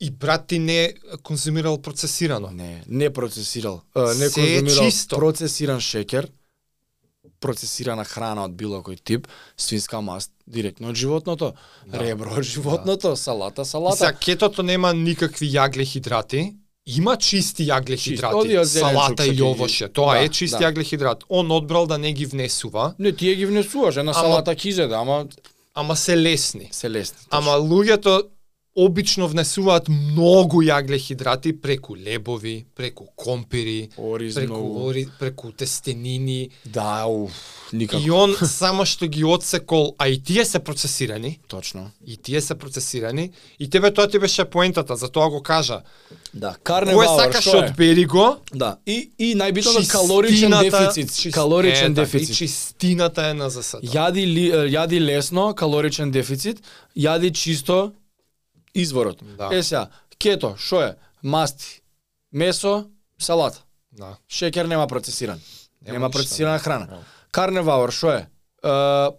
[0.00, 2.50] и брат ти не конзумирал процесирано.
[2.50, 3.80] Не, не процесирал.
[3.96, 5.16] Не Се конзумирал чисто.
[5.16, 6.28] процесиран шекер,
[7.42, 9.26] процесирана храна од било кој тип,
[9.58, 11.52] свинска маст, директно од животното,
[11.92, 14.12] ребро од животното, салата, И сега салата.
[14.14, 16.54] кетото нема никакви јаглехидрати,
[16.88, 20.60] има чисти Чист, јаглехидрати, зеленчук салата и овоше, тоа Да, е чист да.
[20.62, 21.22] јаглехидрат.
[21.28, 25.26] Он одбрал да не ги внесува, Не, тие ги внесуваш, една Ама- салата кизеда, ама
[25.74, 26.68] ама се лесни.
[26.72, 27.18] се лесни.
[27.30, 28.22] Ама луѓето
[28.76, 34.86] обично внесуваат многу јаглехидрати преку лебови, преку компири, Ориз преку многу.
[34.86, 36.50] ори, преку тестенини.
[36.64, 37.32] Да, уф,
[37.72, 38.02] никако.
[38.02, 41.90] И он само што ги одсекол, а и тие се процесирани, Точно.
[42.06, 45.82] и тие се процесирани, и тебе тоа ти беше поентата, за тоа го кажа.
[46.34, 47.60] Да, Кој карневал, сакаш што е?
[47.62, 51.10] одбери го, Да, и, и најбитно калоричен дефицит.
[51.10, 52.30] чист- Калоричен е, дефицит.
[52.30, 53.84] И чистината е на засето.
[53.86, 56.62] Јади, ли, јади лесно, калоричен дефицит,
[56.96, 57.92] јади чисто
[58.74, 59.22] изворот.
[59.36, 59.48] Да.
[59.52, 59.86] Е сега,
[60.18, 60.96] кето, шо е?
[61.22, 61.82] Масти,
[62.32, 63.62] месо, салата.
[63.92, 64.16] Да.
[64.28, 65.40] Шекер нема процесиран.
[65.86, 66.58] Нема Нема, процесирана да.
[66.58, 66.86] храна.
[66.86, 66.98] Да.
[67.32, 68.16] Карневалор, шо е?
[68.16, 68.26] Е,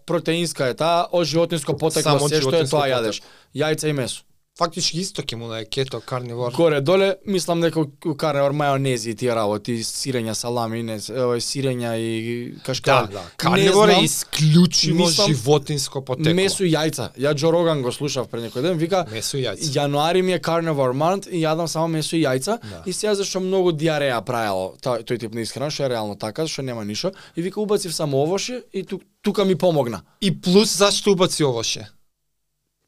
[0.06, 3.20] протеинска е таа, од животинско потекло, Само се што е тоа јадеш.
[3.56, 4.24] Јајца и месо.
[4.58, 6.52] Фактички исто ќе му да е кето, карнивор.
[6.54, 11.96] Горе доле, мислам дека у карневар мајонези и тие работи, сирења, салами, не, овој сирења
[11.98, 13.14] и Да, кашкавали.
[13.14, 13.24] да.
[13.38, 16.36] Карнивор е исклучиво мислам, животинско потекло.
[16.38, 17.10] Месо и јајца.
[17.18, 19.74] Ја Џо Роган го слушав пред некој ден, вика Месо и јајца.
[19.74, 22.84] Јануари ми е carnivore month и јадам само месо и јајца Да.
[22.86, 26.62] и сега зашто многу диареја правело тој, тип на исхрана, што е реално така, што
[26.62, 30.02] нема ништо и вика убацив само овоше и ту, тука ми помогна.
[30.22, 31.90] И плюс зашто убаци овоше?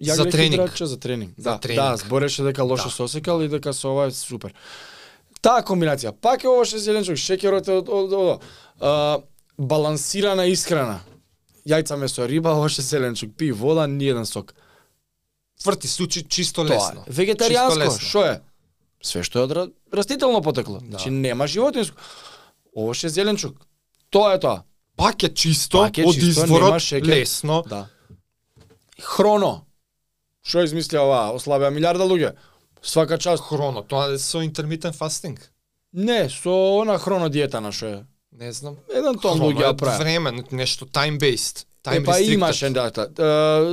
[0.01, 0.53] Ја За тренинг.
[0.55, 1.33] играча за тренинг.
[1.37, 1.81] За да, тренинг.
[1.81, 2.89] да, збореше дека лошо Да.
[2.91, 4.53] сосекал и дека со ова е супер.
[5.41, 8.41] Таа комбинација, пак е овоше зеленчук, шеќерот е од, од, од,
[8.81, 9.23] од
[9.59, 10.99] балансирана исхрана.
[11.65, 14.53] Јајца месо риба, овоше зеленчук, пи вода, ни еден сок.
[15.57, 17.01] Тврти случаи чисто Тоа лесно.
[17.01, 17.11] е.
[17.11, 18.41] Вегетаријанско, што е?
[19.01, 20.79] Све што е од ра- растително потекло.
[20.79, 21.95] Значи нема животинско.
[22.75, 23.55] Овош е зеленчук.
[24.09, 24.63] Тоа е тоа.
[24.95, 27.07] Пак е чисто, Пак е од чисто, изворот, нема шекер.
[27.09, 27.63] лесно.
[27.67, 27.87] Да.
[29.01, 29.61] Хроно.
[30.45, 31.21] Што измислија ова?
[31.33, 32.33] Ослабеа милиарда луѓе.
[32.81, 33.43] Свака част.
[33.43, 35.39] Хроно, тоа е со intermittent fasting.
[35.93, 38.03] Не, со она хроно диета на што е.
[38.31, 38.75] Не знам.
[38.89, 39.97] Еден тон луѓе ја прави.
[39.97, 41.65] време, нешто time based.
[41.83, 42.33] Time Е, па restricted.
[42.33, 43.01] имаше дата.
[43.09, 43.23] Е,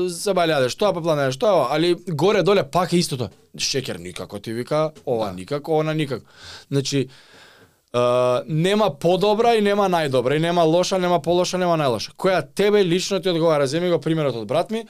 [0.08, 3.28] Забалјадеш, тоа па планираш, тоа, ова, али горе доле пак е истото.
[3.58, 5.32] Шекер никако ти вика, ова Да.
[5.32, 6.24] никако, она никако.
[6.70, 7.08] Значи,
[7.94, 7.98] е,
[8.46, 12.14] нема подобра и нема најдобра, и нема лоша, нема полоша, нема најлоша.
[12.14, 13.66] Која тебе лично ти одговара?
[13.66, 14.84] Земи го примерот од брат ми,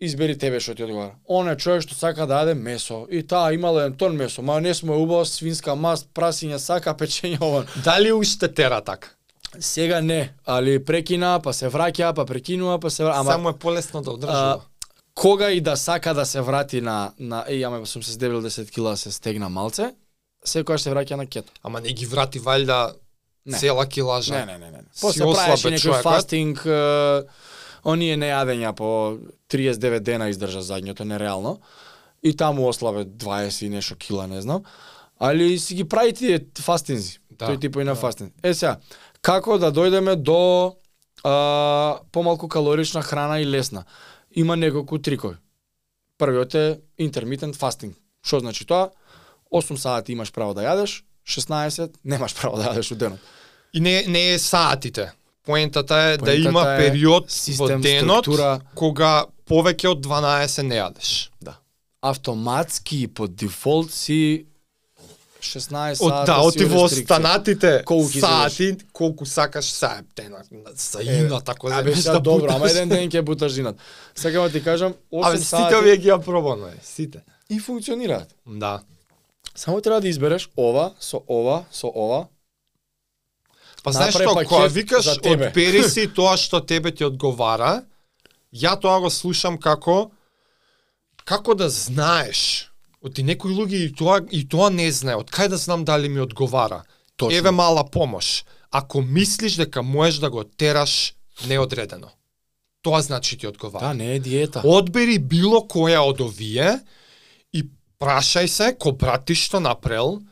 [0.00, 1.14] избери тебе што ти одговара.
[1.26, 3.06] Он е човек што сака да јаде месо.
[3.10, 7.40] И таа имала еден тон месо, ма не сме убаво свинска маст, прасиња, сака печење
[7.40, 7.64] ова.
[7.84, 9.08] Дали уште тера така?
[9.58, 13.20] Сега не, али прекина, па се враќа, па прекинува, па се враќа.
[13.20, 14.60] Ама Само е полесно да одржува.
[15.14, 18.70] кога и да сака да се врати на на еј ама сум се здебил 10
[18.70, 19.94] кила се стегна малце,
[20.44, 21.52] секогаш се враќа на кето.
[21.62, 22.92] Ама не ги врати валјда
[23.46, 23.58] Не.
[23.58, 24.34] цела килажа.
[24.34, 24.82] Не, не, не, не.
[25.00, 26.66] После правеше некој фастинг,
[27.86, 29.18] оние нејадења по
[29.52, 31.60] 39 дена издржа задњото, нереално.
[32.22, 34.64] И таму ослабе 20 и нешто кила, не знам.
[35.18, 37.18] Али си ги прави тие фастинзи.
[37.30, 38.00] Да, Тој типови на да.
[38.00, 38.32] фастинг.
[38.42, 38.78] Е сега,
[39.22, 40.76] како да дојдеме до
[41.22, 43.84] а, помалку калорична храна и лесна?
[44.34, 45.36] Има неколку трикови.
[46.18, 47.92] Првиот е intermittent fasting.
[48.24, 48.90] Што значи тоа?
[49.52, 53.20] 8 сати имаш право да јадеш, 16 немаш право да јадеш у денот.
[53.72, 55.12] И не, не е саатите.
[55.46, 58.60] Поентата е да Поентата има е период во систем, денот структура.
[58.74, 61.30] кога повеќе од 12 не јадеш.
[61.40, 61.54] Да.
[62.02, 64.46] Автоматски по дефолт си
[65.40, 70.42] 16 Од сата да, си оти во останатите Колку сати, колку сакаш саеп дена,
[70.74, 73.76] за ина тако да сега да добро, ама еден ден ќе буташ зинат.
[74.14, 77.22] Сакам да ти кажам, 8 Абе, сите сати овие ги ја пробано е, сите.
[77.50, 78.34] и функционираат.
[78.46, 78.80] Да.
[79.54, 82.26] Само треба да избереш ова со ова со ова.
[83.86, 85.48] Па знаеш што, кога викаш за тебе.
[85.48, 87.84] одбери си тоа што тебе ти одговара,
[88.50, 90.10] ја тоа го слушам како
[91.22, 92.72] како да знаеш.
[92.98, 95.20] Оти некои луѓе и тоа и тоа не знае.
[95.22, 96.82] Од кај да знам дали ми одговара?
[97.16, 97.38] Точно.
[97.38, 98.42] Еве мала помош.
[98.70, 101.14] Ако мислиш дека можеш да го тераш
[101.46, 102.10] неодредено.
[102.82, 103.88] Тоа значи ти одговара.
[103.88, 104.62] Да, не е диета.
[104.64, 106.80] Одбери било која од овие
[107.54, 107.62] и
[108.02, 110.26] прашај се ко брати што направил.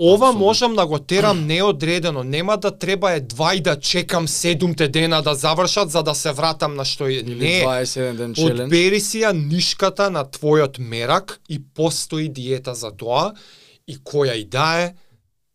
[0.00, 4.88] Ова можам да го терам неодредено, нема да треба е два и да чекам седумте
[4.88, 7.22] дена да завршат за да се вратам на што е.
[7.22, 8.64] Не, 21 ден челендж.
[8.64, 13.34] одбери си ја нишката на твојот мерак и постои диета за тоа
[13.86, 14.94] и која и да е,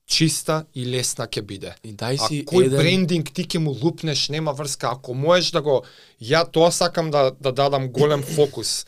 [0.08, 1.75] чиста и лесна ќе биде.
[1.84, 4.95] И дај А си кој еден брендинг ти ќе му лупнеш, нема врска.
[4.95, 5.84] Ако можеш да го
[6.23, 8.86] ја тоа сакам да да дадам голем фокус.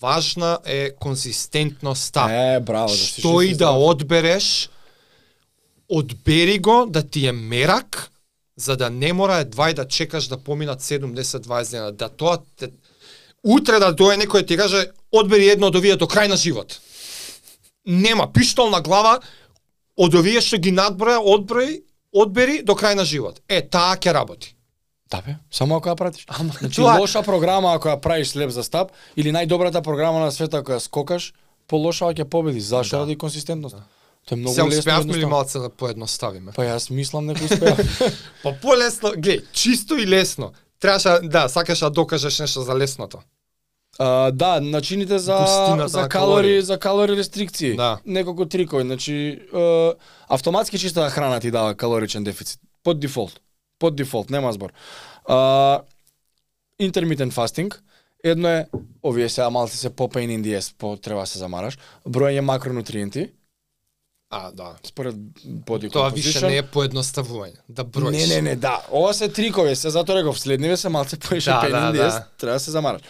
[0.00, 2.30] Важна е конзистентноста.
[2.30, 4.70] Е, браво, да Што и да одбереш,
[5.88, 8.10] одбери го да ти е мерак,
[8.56, 11.92] за да не мора едва и да чекаш да поминат 70-20 дена.
[11.92, 12.70] Да тоа те...
[13.44, 16.80] Утре да дое некој ти каже, одбери едно од овие до крај на живот.
[17.86, 19.18] Нема, пиштол на глава,
[19.96, 21.82] од овие што ги надброја, одброј,
[22.14, 23.42] одбери до крај на живот.
[23.48, 24.54] Е, таа ќе работи.
[25.10, 26.24] Да бе, само ако ја пратиш.
[26.28, 30.32] Ама Значи тоа- лоша програма ако ја правиш слеп за стап или најдобрата програма на
[30.32, 31.34] светот ако ја скокаш,
[31.68, 32.60] полоша ќе победи.
[32.60, 33.02] Зашто Да.
[33.02, 33.76] ради консистентност.
[34.26, 34.78] Тоа е многу Се лесно.
[34.78, 36.52] успеавме ли малце да поедноставиме?
[36.56, 37.78] Па јас мислам дека успеав.
[38.42, 40.52] Па полесно, глеј, чисто и лесно.
[40.80, 43.18] Требаше, да, сакаш да докажеш нешто за лесното.
[43.98, 46.62] А, да, начините за Густината за калори, калории.
[46.62, 47.76] за калори рестрикции.
[47.76, 47.98] Да.
[48.06, 49.14] Неколку трикови, значи
[49.54, 49.92] е,
[50.28, 53.40] автоматски чиста храна ти дава калоричен дефицит под дефолт.
[53.78, 54.72] Под дефолт, нема збор.
[55.24, 55.80] А,
[56.82, 57.74] intermittent fasting,
[58.24, 58.66] едно е
[59.02, 61.78] овие сега малце се по pain in the ass, по треба да се замараш.
[62.08, 63.30] Броење макронутриенти
[64.34, 64.74] А, да.
[64.82, 65.14] според
[65.66, 67.60] body Тоа више не е поедноставување.
[67.68, 68.28] Да броиш.
[68.28, 68.82] Не, не, не, да.
[68.90, 72.26] Ова се трикови, се затоа реков, следниве се малце поише Да, да, да, да.
[72.38, 73.02] треба да се замараш.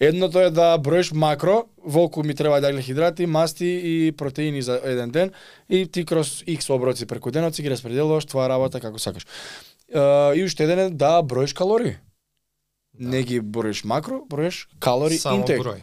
[0.00, 5.32] Едното е да броиш макро, волку ми треба хидрати, масти и протеини за еден ден
[5.68, 9.26] и ти кроз X оброци преку денот си ги распределуваш твоја работа како сакаш.
[10.36, 11.96] И уште еден е да броиш калории.
[12.98, 15.60] Не ги броиш макро, броиш калори Само интек.
[15.60, 15.80] број.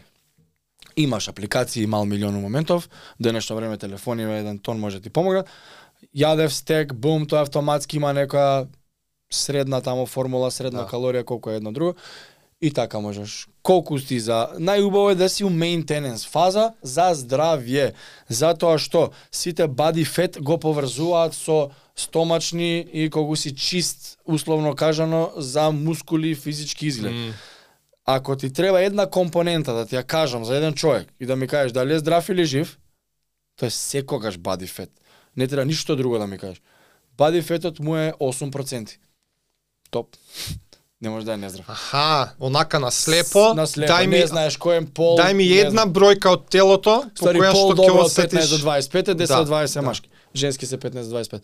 [0.98, 2.88] Имаш апликации мал милиону моментов,
[3.20, 5.46] денешно време телефони во еден тон може да ти помогнат.
[6.14, 8.66] Јадев стек, бум, тоа автоматски има некоја
[9.30, 10.88] средна тамо формула, средна Да.
[10.88, 11.94] калорија колку е едно друго.
[12.60, 13.46] И така можеш.
[13.62, 17.92] Колку ти за најубаво е да си у maintenance фаза за здравје,
[18.28, 25.30] затоа што сите body fat го поврзуваат со стомачни и колку си чист, условно кажано,
[25.36, 27.12] за мускули и физички изглед.
[27.12, 27.32] М,
[28.10, 31.48] Ако ти треба една компонента да ти ја кажам за еден човек и да ми
[31.48, 32.78] кажеш дали е здрав или жив,
[33.56, 34.88] тоа е секогаш body fat.
[35.36, 36.62] Не треба ништо друго да ми кажеш.
[37.18, 38.96] Body фетот му е 8%.
[39.90, 40.16] Топ.
[41.00, 41.68] Не може да е нездрав.
[41.68, 43.54] Аха, онака на слепо.
[43.54, 45.18] На слепо, дај ми, не знаеш кој е пол.
[45.18, 48.04] дај ми не една бројка од телото по Стари која пол што ќе од 15
[48.04, 48.48] осетиш.
[48.50, 49.82] до 25, 10 Да, до 20 да.
[49.82, 50.08] машки.
[50.34, 51.42] Женски се 15 до 25.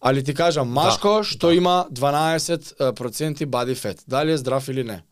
[0.00, 5.02] Али ти кажам, машко што има 12% body fat, дали е здрав или не?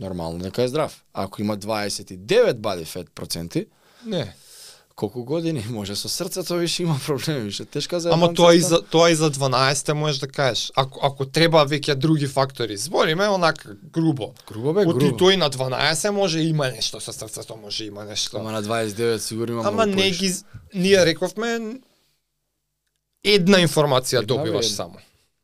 [0.00, 1.04] Нормално нека е здрав.
[1.12, 3.66] Ако има 29 body fat проценти,
[4.06, 4.34] Не.
[4.96, 8.82] колку години може со срцето више има проблеми, више тешка за Ама тоа и за
[8.82, 10.72] тоа и за 12 можеш да кажеш.
[10.76, 12.76] Ако ако треба веќе други фактори.
[12.76, 14.34] Збориме онака грубо.
[14.48, 15.16] грубо бе, Оти грубо.
[15.18, 18.36] тој на 12 може има нешто со срцето, може има нешто.
[18.36, 20.34] Ама на 29 сигурно има Ама не ги
[20.74, 21.78] ние рековме
[23.24, 24.94] една информација Една добиваш бе, само.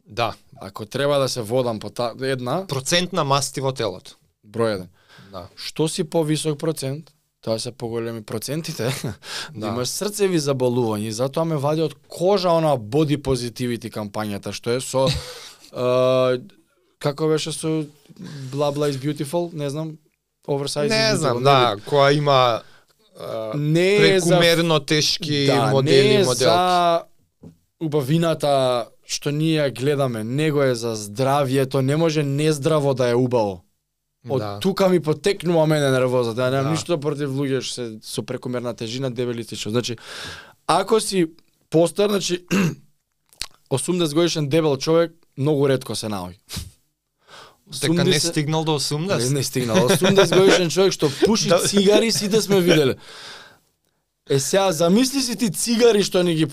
[0.06, 4.16] Да, Ако треба да се водам по та една, процент на масти во телото.
[4.50, 4.90] Број еден.
[5.32, 5.46] Да.
[5.56, 9.14] Што си повисок процент, тоа се поголеми процентите, да.
[9.54, 9.68] Да.
[9.68, 14.80] имаш срцеви заболувања и затоа ме вади од кожа она body positivity кампањата што е
[14.84, 15.06] со
[15.72, 16.40] е,
[16.98, 17.84] како беше со
[18.52, 19.96] blah blah is beautiful, не знам,
[20.46, 22.62] oversize Не знам, да, која има
[23.20, 26.44] а, Не е за прекумерно тешки да, модели не моделки.
[26.44, 27.02] за
[27.80, 33.64] убавината што ние гледаме, него е за здравјето, не може нездраво да е убаво.
[34.28, 34.58] Од Да.
[34.60, 36.40] тука ми потекнува мене нервозата.
[36.40, 36.70] Ја немам Да.
[36.70, 39.70] ништо против луѓе што се со прекомерна тежина, дебели што.
[39.70, 39.96] Значи,
[40.66, 41.26] ако си
[41.70, 42.44] постар, значи
[43.70, 46.36] 80 годишен дебел човек многу ретко се наоѓа.
[47.80, 49.24] Дека не 80 стигнал до 80.
[49.24, 49.88] Не, не стигнал.
[49.88, 51.58] 80 годишен човек што пуши Да.
[51.58, 52.96] цигари, сите сме виделе.
[54.30, 56.46] Е сега, замисли си ти цигари што ни ги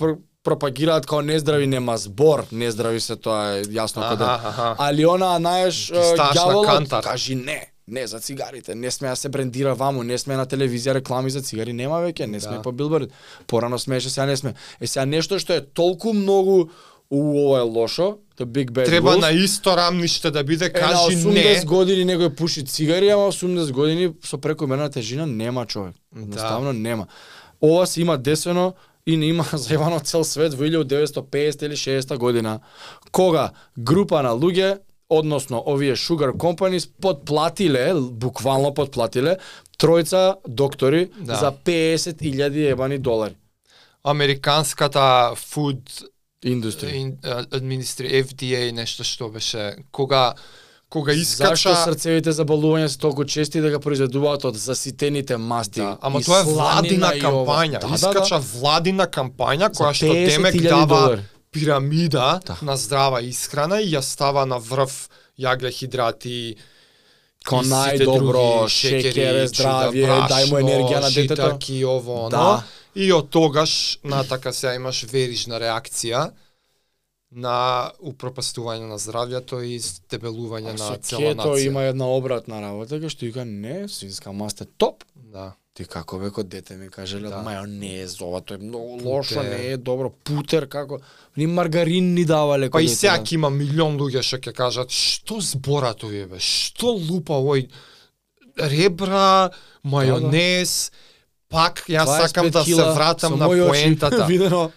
[0.48, 4.28] пропагираат као нездрави, нема збор, нездрави се тоа е јасно каде.
[4.80, 7.58] Али она, знаеш, ѓаволот кажи не,
[7.88, 11.42] не за цигарите, не сме да се брендира ваму, не сме на телевизија реклами за
[11.44, 12.62] цигари, нема веќе, не сме Да.
[12.62, 13.12] по билборд.
[13.48, 14.54] Порано смеше, сега не сме.
[14.82, 16.70] Е сега нешто што е толку многу
[17.12, 20.70] у ова е лошо, the big bad Треба wolf, на исто рамниште да биде, Е,
[20.70, 21.66] на кажи 80 не.
[21.66, 25.96] години некој пуши цигари, ама 80 години со прекомерна тежина нема човек.
[26.16, 26.22] Да.
[26.22, 27.08] Едноставно нема.
[27.62, 28.74] Ова се има десено
[29.08, 32.60] и не има заебано цел свет во 1950 или 60 година,
[33.12, 39.38] кога група на луѓе, односно овие sugar companies подплатиле, буквално подплатиле,
[39.80, 41.36] тројца доктори Да.
[41.36, 43.36] за 50.000 ебани долари.
[44.04, 45.00] Американската
[45.36, 46.04] food
[46.46, 46.94] Индустрија.
[46.94, 50.34] in- а, administri FDA нешто што беше кога
[50.90, 55.82] кога Зашто искача срцевите заболувања се толку чести да го произведуваат од заситените масти?
[55.82, 57.80] Да, ама и тоа е владина кампања.
[57.82, 58.46] Да, да, Искача да.
[58.54, 61.22] владина кампања која што 50.000 Демек дава долари.
[61.52, 62.58] пирамида Да.
[62.62, 66.56] на здрава исхрана и ја става на врв јаглехидрати,
[67.48, 71.42] Ко и сите најдобро, шекер, здравје, дај му енергија на детето.
[71.42, 72.30] Шитаки, ово.
[72.30, 72.64] Да.
[72.96, 76.32] И од тогаш, натака сега имаш верижна реакција
[77.38, 79.78] на упропастување на здравјето и
[80.10, 81.68] дебелување на цела нација.
[81.68, 85.04] има една обратна работа, кај што вика не, свинска маста е топ.
[85.16, 85.54] Да.
[85.78, 87.44] Ти како бе кod дете ми кажеле Да.
[87.46, 89.50] мајонез, ова тоа е многу лошо, Путер.
[89.52, 90.98] не е добро, путер како
[91.38, 93.36] ни маргарин ни давале Па и сега да.
[93.36, 97.70] има милион луѓе што ќе кажат што зборат овие бе, што лупа овој
[98.58, 99.52] ребра,
[99.86, 100.90] мајонез,
[101.50, 104.26] пак јас 25 сакам да се вратам на поентата.
[104.30, 104.72] видено.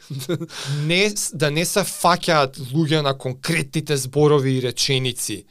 [0.86, 5.44] не, да не се фаќаат луѓе на конкретните зборови и реченици.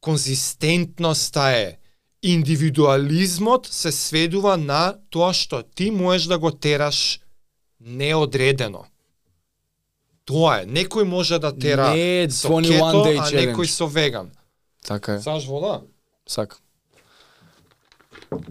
[0.00, 1.76] Конзистентноста е
[2.22, 7.20] индивидуализмот се сведува на тоа што ти можеш да го тераш
[7.80, 8.86] неодредено.
[10.24, 10.66] Тоа е.
[10.66, 14.30] Некој може да тера Не со 21 кето, а некој со веган.
[14.84, 15.80] Така е, Саш вода?
[16.28, 16.58] сакам.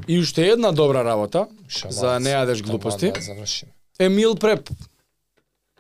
[0.08, 1.96] И уште една добра работа, Шамац.
[1.96, 3.12] за да не јадеш глупости.
[3.12, 3.70] Да, завршим.
[4.00, 4.70] е мил преп.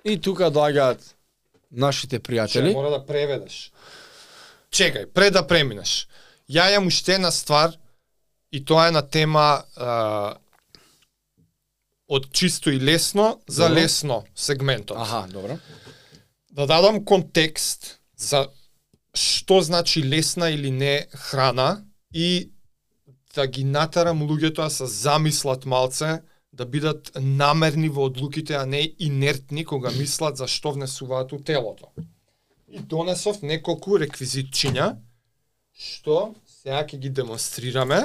[0.03, 0.99] И тука доаѓаат
[1.71, 2.73] нашите Че пријатели.
[2.73, 3.71] мора да преведеш.
[4.71, 6.07] Чекај, пред да преминеш.
[6.49, 7.71] Ја јам уште една ствар
[8.51, 10.35] и тоа е на тема а,
[12.07, 13.75] од чисто и лесно за Добро.
[13.75, 14.97] лесно сегментот.
[14.97, 15.57] Аха, добро.
[16.51, 18.47] Да дадам контекст за
[19.13, 21.81] што значи лесна или не храна
[22.13, 22.49] и
[23.37, 26.21] да ги натарам луѓето да се замислат малце,
[26.53, 31.91] да бидат намерни во одлуките, а не инертни кога мислат за што внесуваат у телото.
[32.67, 34.95] И донесов неколку реквизитчиња,
[35.71, 38.01] што сега ќе ги демонстрираме,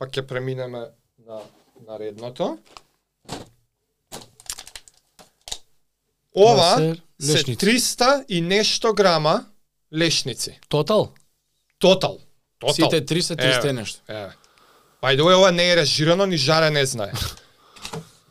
[0.00, 0.86] па ќе преминеме
[1.28, 1.44] на
[1.86, 2.56] наредното.
[6.32, 7.66] Ова се се лешници.
[7.66, 9.44] 300 и нешто грама
[9.92, 10.60] лешници.
[10.68, 11.12] Тотал?
[11.78, 12.18] Тотал.
[12.58, 12.74] Тотал.
[12.74, 13.72] Сите три се 300 и Еве.
[13.72, 14.00] нешто.
[14.08, 14.39] Е.
[15.00, 17.12] Па и да ова не е режирано, ни жаре не знае.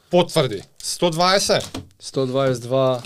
[0.09, 0.61] Потврди.
[0.83, 1.65] 120.
[2.01, 3.01] 122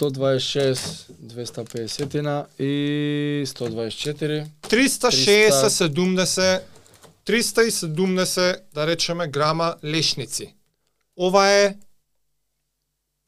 [0.00, 4.46] 126, 250 и 124.
[4.68, 6.62] 360 70
[7.26, 10.54] 370 да речеме грама лешници.
[11.16, 11.76] Ова е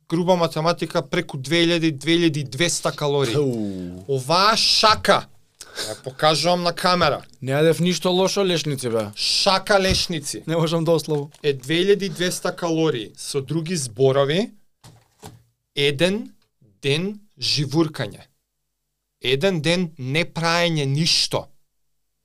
[0.09, 3.37] груба математика преку 2000 2200 калории.
[4.09, 5.27] Оваа шака
[5.77, 7.23] ја покажувам на камера.
[7.41, 9.11] Не јадев ништо лошо лешници бе.
[9.17, 11.31] Шака лешници Не можам да ослабо.
[11.43, 13.13] е 2200 калории.
[13.17, 14.51] Со други зборови,
[15.77, 16.33] еден
[16.83, 18.21] ден живуркање.
[19.23, 21.47] Еден ден не праење ништо.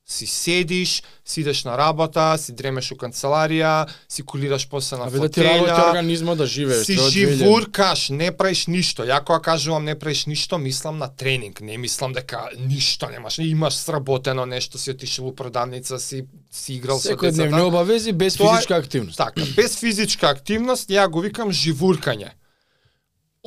[0.09, 5.09] Си седиш, си идеш на работа, си дремеш у канцеларија, си кулираш после на А
[5.09, 6.85] бе да ти работи организмот да живееш.
[6.85, 7.09] си 2000.
[7.09, 9.03] живуркаш, не правиш ништо.
[9.03, 13.37] Ја кога кажувам не правиш ништо, мислам на тренинг, не мислам дека ништо немаш.
[13.37, 17.65] Имаш сработено нешто, си отишел у продавница, си си играл со Секој дневни децата.
[17.67, 19.17] обавези без Тоа физичка активност.
[19.17, 22.29] Така, без физичка активност, ја го викам живуркање.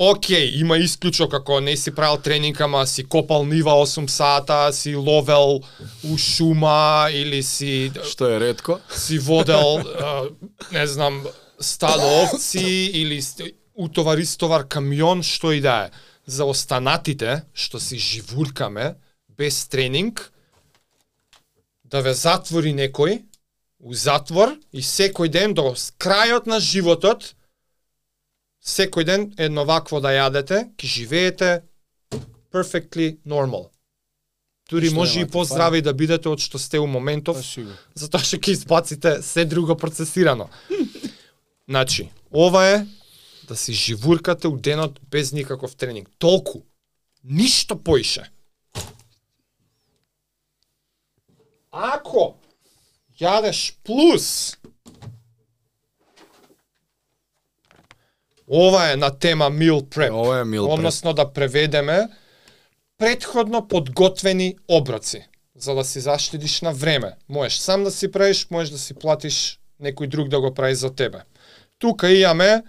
[0.00, 4.94] Океј, има исклучок ако не си правил тренинг, ама си копал нива 8 сата, си
[4.96, 5.60] ловел
[6.04, 8.80] у шума или си Што е ретко.
[8.96, 9.84] си водел,
[10.72, 11.26] не знам,
[11.60, 13.20] стадо овци или
[13.74, 15.90] утовар истовар камион, што и да е.
[16.26, 18.94] За останатите, што си живуркаме,
[19.36, 20.32] без тренинг,
[21.84, 23.20] да ве затвори некој,
[23.84, 27.34] у затвор и секој ден до крајот на животот,
[28.60, 31.50] секој ден едно вакво да јадете, ќе живеете
[32.52, 33.70] perfectly normal.
[34.70, 37.40] Дури Што може и поздрави да бидете од што сте у моментов,
[37.94, 40.50] затоа што ќе избаците се друго процесирано.
[41.66, 42.86] Значи, ова е
[43.48, 46.08] да си живуркате у денот без никаков тренинг.
[46.18, 46.62] Толку.
[47.24, 48.30] Ништо поише.
[51.70, 52.38] Ако
[53.20, 54.56] јадеш плюс
[58.52, 60.12] Ова е на тема meal prep.
[60.12, 60.74] Ова е meal prep.
[60.74, 62.08] Односно да преведеме
[62.98, 65.28] предходно подготвени оброци
[65.58, 67.12] за да си заштедиш на време.
[67.28, 70.90] Можеш сам да си правиш, можеш да си платиш некој друг да го прави за
[70.94, 71.18] тебе.
[71.78, 72.62] Тука имаме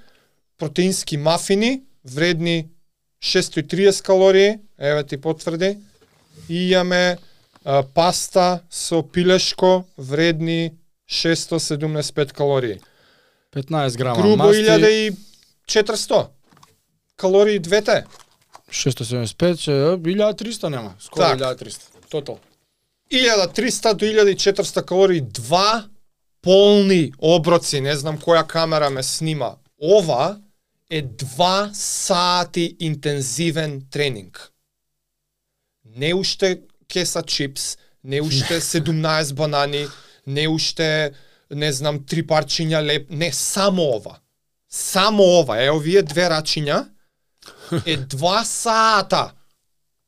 [0.57, 2.67] протеински мафини, вредни
[3.23, 5.77] 630 калории, еве ти потврди.
[6.49, 7.17] И имаме
[7.65, 10.73] а, паста со пилешко, вредни
[11.11, 12.79] 675 калории.
[13.55, 15.11] 15 грама Грубо масти,
[15.67, 16.27] 1400
[17.15, 18.05] калории двете.
[18.71, 20.93] 675, че, 1300 нема.
[20.99, 21.39] Скоро Так.
[21.39, 21.81] 1300.
[22.09, 22.39] Тотал.
[23.11, 25.85] 1300 до 1400 калории, два
[26.41, 29.55] полни оброци, не знам која камера ме снима.
[29.81, 30.39] Ова
[30.89, 34.51] е два сати интензивен тренинг.
[35.85, 39.87] Не уште кеса чипс, не уште 17 банани,
[40.27, 41.13] не уште,
[41.51, 44.20] не знам, три парчиња леп, не, само ова.
[44.71, 46.85] Само ова, е овие две рачиња,
[47.85, 49.31] е два сата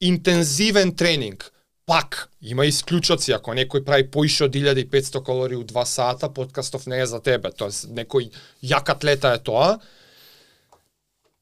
[0.01, 1.49] интензивен тренинг.
[1.86, 7.01] Пак, има исклучоци, ако некој прави поише од 1500 калории у 2 сата, подкастов не
[7.03, 8.30] е за тебе, тоест некој
[8.64, 9.80] јак атлета е тоа.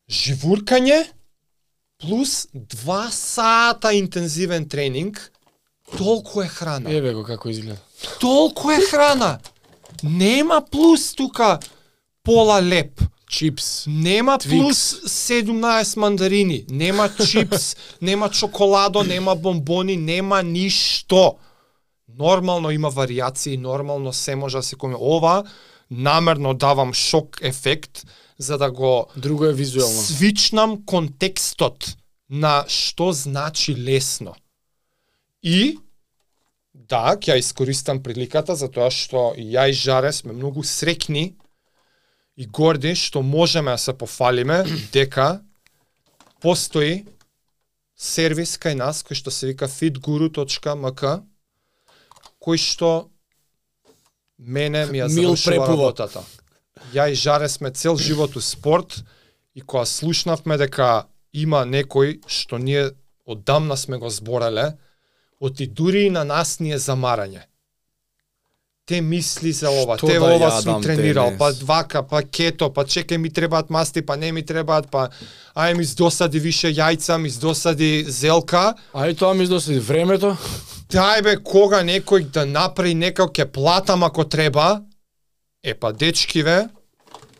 [0.09, 1.03] Живуркање
[2.01, 5.21] плюс 2 сата интензивен тренинг,
[5.97, 6.89] толку е храна.
[6.89, 7.77] Еве го како изгледа.
[8.19, 9.37] Толку е храна.
[10.03, 11.59] Нема плюс тука
[12.23, 13.00] пола леп.
[13.31, 13.85] Чипс.
[13.87, 14.49] Нема Twix.
[14.49, 14.77] плюс
[15.07, 21.37] 17 мандарини, нема чипс, нема чоколадо, нема бомбони, нема ништо.
[22.19, 24.95] Нормално има варијации, нормално се може да се коме.
[24.99, 25.43] Ова
[25.91, 28.03] намерно давам шок ефект
[28.37, 30.01] за да го Друго е визуелно.
[30.01, 31.95] свичнам контекстот
[32.29, 34.35] на што значи лесно.
[35.43, 35.77] И
[36.75, 41.35] да, ќе ја искористам приликата затоа што и ја и Жаре сме многу срекни
[42.37, 44.63] и горди што можеме да се пофалиме
[44.95, 45.41] дека
[46.41, 47.05] постои
[47.95, 51.17] сервис кај нас кој што се вика fitguru.mk
[52.41, 52.91] кој што
[54.41, 56.23] мене ми ја завршува работата.
[56.93, 59.03] Ја и Жаре сме цел живот у спорт
[59.53, 62.89] и кога слушнавме дека има некој што ние
[63.25, 64.77] одамна сме го збореле,
[65.39, 67.45] оти дури и на нас ни е замарање.
[68.91, 72.83] Те мисли за ова, Што те да ова сум тренирал, па вака, па кето, па
[72.83, 75.07] чекај ми требаат масти, па не ми требаат, па
[75.55, 78.73] ај ми издосади више јајца, ми издосади зелка.
[78.93, 80.35] А и тоа ми издоси времето.
[80.91, 84.83] Дај бе, кога некој да направи некако ќе платам ако треба.
[85.63, 86.67] Е па дечки ве,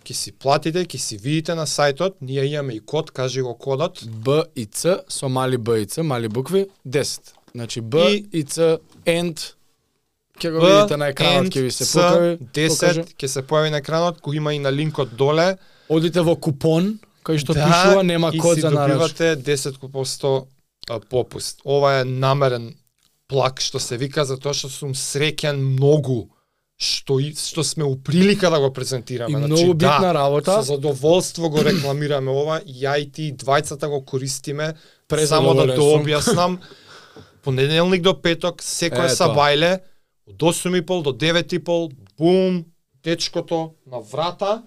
[0.07, 3.99] ќе си платите, ќе си видите на сајтот, ние имаме и код, кажи го кодот.
[4.07, 7.19] Б и Ц со мали Б и Ц, мали букви 10.
[7.51, 9.59] Значи Б И- и Ц end
[10.41, 12.33] ќе го видите на екранот ќе ви се покажи.
[12.57, 15.55] 10 ќе се појави на екранот, кој има и на линкот доле.
[15.89, 20.45] Одите во купон Кај што пишува нема код за Да, и си добивате 10%
[20.89, 21.61] а, попуст.
[21.65, 22.73] Ова е намерен
[23.29, 26.25] плак што се вика затоа што сум среќен многу
[26.81, 29.37] што и, што сме у прилика да го презентираме.
[29.37, 30.57] И многу битна да, работа.
[30.63, 34.73] Со задоволство го рекламираме ова, ја и ти двајцата го користиме.
[35.07, 36.01] Презадоволен Само да то сум.
[36.01, 36.57] објаснам.
[37.45, 39.17] Понеделник до петок, секоја Ето.
[39.23, 39.79] сабајле,
[40.28, 42.65] од 8.30 до 9.30, бум,
[43.03, 44.63] дечкото на врата,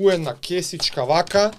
[0.00, 1.52] у една кесичка вака,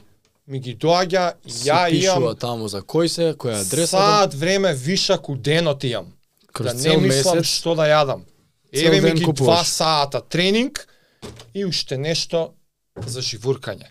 [0.47, 3.97] ми ги доаѓа, ја пишува имам таму за кој се, која адреса.
[3.97, 6.13] саат време вишак у денот имам.
[6.53, 7.59] Кроз да не мислам месец.
[7.59, 8.21] што да јадам.
[8.71, 9.55] Еве ми ги купуваш.
[9.55, 10.88] два саата тренинг
[11.53, 12.53] и уште нешто
[13.05, 13.88] за живуркање.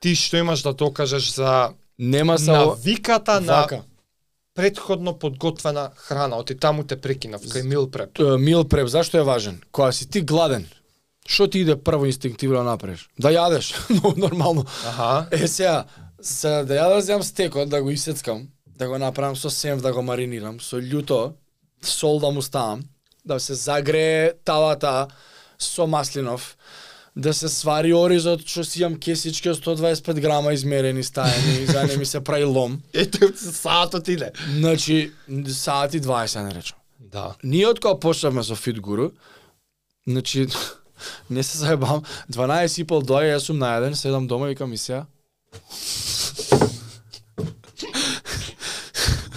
[0.00, 3.82] Ти што имаш да докажеш за Нема о- навиката на вака.
[4.56, 8.18] Предходно подготвена храна, оти таму те прекинав кај мил преп.
[8.40, 9.60] Мил преп, зашто е важен?
[9.72, 10.66] Кога си ти гладен,
[11.26, 13.08] што ти иде прво инстинктивно да направиш?
[13.20, 14.64] Да јадеш, но нормално.
[14.86, 15.26] Аха.
[15.30, 15.84] Е сега,
[16.20, 20.02] се да ја да стекот, да го исецкам, да го направам со сенв, да го
[20.02, 21.34] маринирам, со љуто,
[21.82, 22.84] сол да му ставам,
[23.24, 25.06] да се загрее тавата
[25.58, 26.56] со маслинов,
[27.16, 31.96] да се свари оризот, што си имам кесички од 125 грама измерени, стаени, за не
[31.96, 32.82] ми се прави лом.
[32.92, 34.30] Ете, саатот иде.
[34.58, 35.12] Значи,
[35.48, 36.78] саати 20 не речам.
[37.00, 37.34] Да.
[37.42, 39.10] Ние од кога почнавме со Fit Guru,
[40.06, 40.46] значи,
[41.30, 42.02] не се заебам,
[42.32, 45.06] 12 и пол доја, јас сум најаден, седам дома и викам и сега,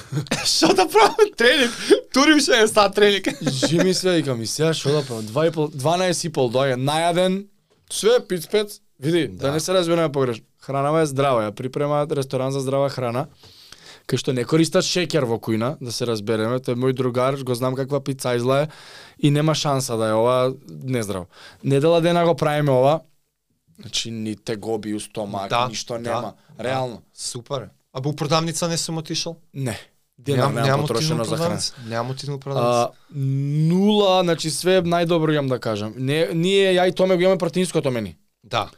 [0.46, 1.72] Што да правам тренинг?
[2.14, 3.30] Турим ше е сат тренинг.
[3.42, 5.24] Жими се, викам и сега што да правам?
[5.28, 7.46] 2 и пол, 12 и пол доја, најаден,
[7.92, 9.48] све пиц-пец, види, да.
[9.48, 9.52] Да.
[9.52, 10.46] не се разбираме погрешно.
[10.62, 13.28] Хранава е здрава, ја припремаат ресторан за здрава храна,
[14.10, 17.76] кај што не користат шеќер во кујна, да се разбереме, тој мој другар, го знам
[17.76, 18.68] каква пица изла е
[19.20, 21.28] и нема шанса да е ова нездраво.
[21.64, 23.00] Недела дена го правиме ова,
[23.80, 26.64] значи ни тегоби у стомак, Да, ништо да, нема, да.
[26.64, 27.02] реално.
[27.14, 27.70] Супер.
[27.94, 29.38] А во продавница не сум отишол?
[29.54, 29.78] Не.
[30.20, 31.60] Денар немам потрошено за храна.
[31.88, 32.82] Немам отиднал продавница.
[32.82, 35.94] А, нула, значи све најдобро имам да кажам.
[35.98, 38.18] Не, ние ја и Томе го имаме протеинското мени.
[38.44, 38.70] Да.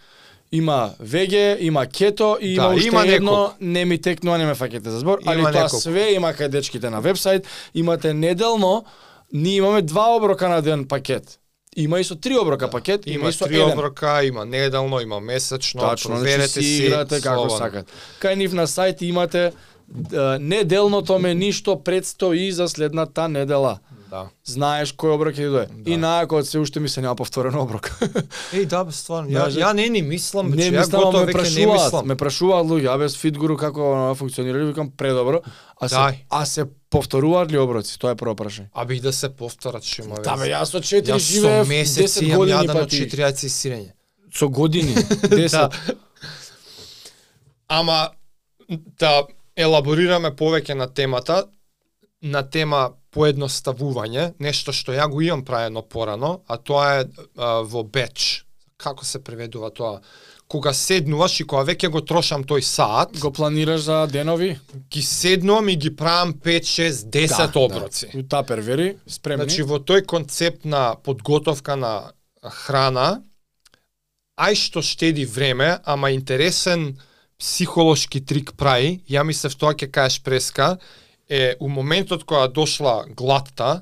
[0.51, 4.55] Има веге, има кето и има Да, уште има едно, не ми текнува, не ме
[4.55, 8.85] фаќате за збор, али Има тоа све има кај дечките на вебсайт, имате неделно,
[9.33, 11.37] ние имаме два оброка на ден пакет.
[11.75, 13.71] Има и со три оброка пакет, има, Има и со три еден.
[13.71, 17.57] оброка, има неделно, има месечно, Точно, значи проверете си играте како слободно.
[17.57, 17.87] сакат.
[18.19, 19.53] Кај нив на сајт имате
[20.39, 23.79] неделното мени што предстои за следната недела.
[24.11, 24.25] Да.
[24.43, 25.67] Знаеш кој оброк ќе дое.
[25.71, 25.87] Да.
[25.87, 27.87] И најако се уште ми се нема повторен оброк.
[28.51, 29.31] Еј, да, бе, стварно.
[29.31, 32.07] Ја, Даже- ја не ни мислам, не ја мислам, готово ме веќе не прашуваат, мислам.
[32.07, 35.39] ме прашуваат луѓе, абе с Фитгуру како функционира, викам предобро.
[35.79, 36.15] А се, Дај.
[36.29, 37.95] а се повторуваат ли оброци?
[37.99, 38.67] Тоа е прво прашање.
[38.75, 41.69] Абе и да се повторат што има Да бе, јас со 4 Јас живеев со
[41.71, 42.99] месеци 10 имам години јадено пати.
[43.07, 43.91] 4 јајца и сирење.
[44.35, 44.91] Со години,
[45.39, 45.51] 10.
[45.51, 45.69] Да.
[47.67, 48.09] Ама
[48.99, 49.23] да
[49.55, 51.43] елаборираме повеќе на темата,
[52.21, 57.83] на тема поедноставување, нешто што ја го имам праено порано, а тоа е а, во
[57.83, 58.45] беч.
[58.77, 59.99] Како се преведува тоа?
[60.51, 64.59] Кога седнуваш и кога веќе го трошам тој саат, Го планираш за денови?
[64.91, 68.09] ги седнувам и ги правам 5, 6, 10 оброци.
[68.13, 68.19] Да.
[68.19, 69.43] У тапервери, спремни.
[69.43, 72.11] Значи во тој концепт на подготовка на
[72.43, 73.21] храна,
[74.39, 76.97] ај што штеди време, ама интересен
[77.41, 80.77] психолошки трик прави, ја мислев тоа ќе кажеш преска,
[81.25, 83.81] е у моментот кога дошла гладта,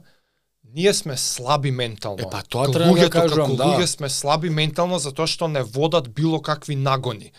[0.73, 2.27] ние сме слаби ментално.
[2.27, 3.63] Е, па тоа треба да кажувам, како да.
[3.73, 7.33] луѓе сме слаби ментално затоа што не водат било какви нагони.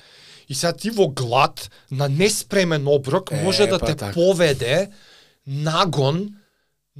[0.50, 4.12] И сега ти во глад на неспремен оброк Е, може да па те така.
[4.12, 4.90] поведе
[5.46, 6.34] нагон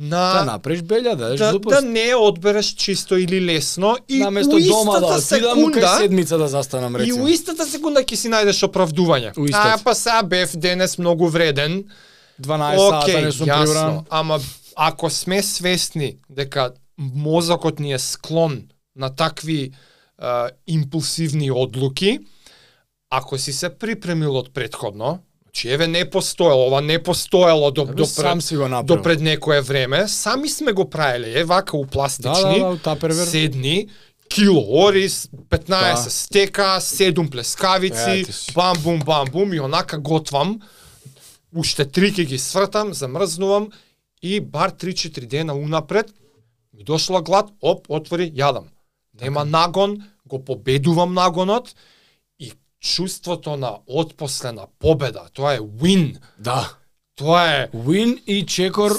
[0.01, 1.77] на Да направиш белја, да да, глупост.
[1.77, 6.49] да не одбереш чисто или лесно и Наместо у дома да отидам, кај седмица да
[6.49, 7.25] застанам, и рецимо.
[7.25, 9.37] у истата секунда ќе си најдеш оправдување.
[9.53, 11.85] А па сега бев денес многу вреден.
[12.41, 14.05] 12 сата Океј, не сум јасно, прибран.
[14.11, 14.41] ама
[14.77, 18.63] ако сме свесни дека мозокот ни е склон
[18.97, 19.73] на такви
[20.19, 22.19] а, импулсивни одлуки,
[23.11, 25.19] ако си се припремил од предходно,
[25.51, 28.85] значи еве не постоело, ова не постоело до, до, сам пред, си го направил.
[28.87, 32.79] до пред некое време, сами сме го правеле, е вака у Да, пластични, да, да,
[32.79, 33.27] тапервер.
[33.27, 33.89] седни,
[34.29, 36.11] кило ориз, 15 Да.
[36.11, 38.53] стека, 7 плескавици, си.
[38.55, 40.61] бам бум бам бум и онака готвам.
[41.57, 43.69] Уште три ќе ги свртам, замрзнувам
[44.23, 46.07] и бар 3-4 дена унапред
[46.77, 48.65] ми дошла глад, оп, отвори, јадам.
[49.21, 51.75] Нема нагон, го победувам нагонот
[52.81, 56.17] чувството на отпослена победа, тоа е win.
[56.39, 56.77] Да.
[57.21, 58.93] Тоа е Win и чекор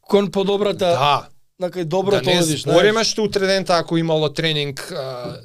[0.00, 1.28] кон подобрата, да,
[1.60, 2.64] на кај добро да тоа не одиш,
[3.06, 5.38] што утре дента ако имало тренинг а,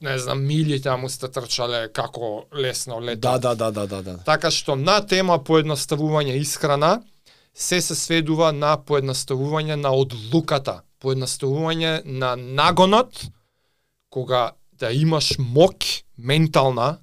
[0.00, 3.20] не знам, мили таму сте трчале како лесно лето.
[3.20, 4.16] Да, да, да, да, да, да.
[4.24, 7.02] Така што на тема поедноставување исхрана
[7.52, 13.28] се се сведува на поедноставување на одлуката, поедноставување на нагонот
[14.08, 16.96] кога да имаш моќ ментална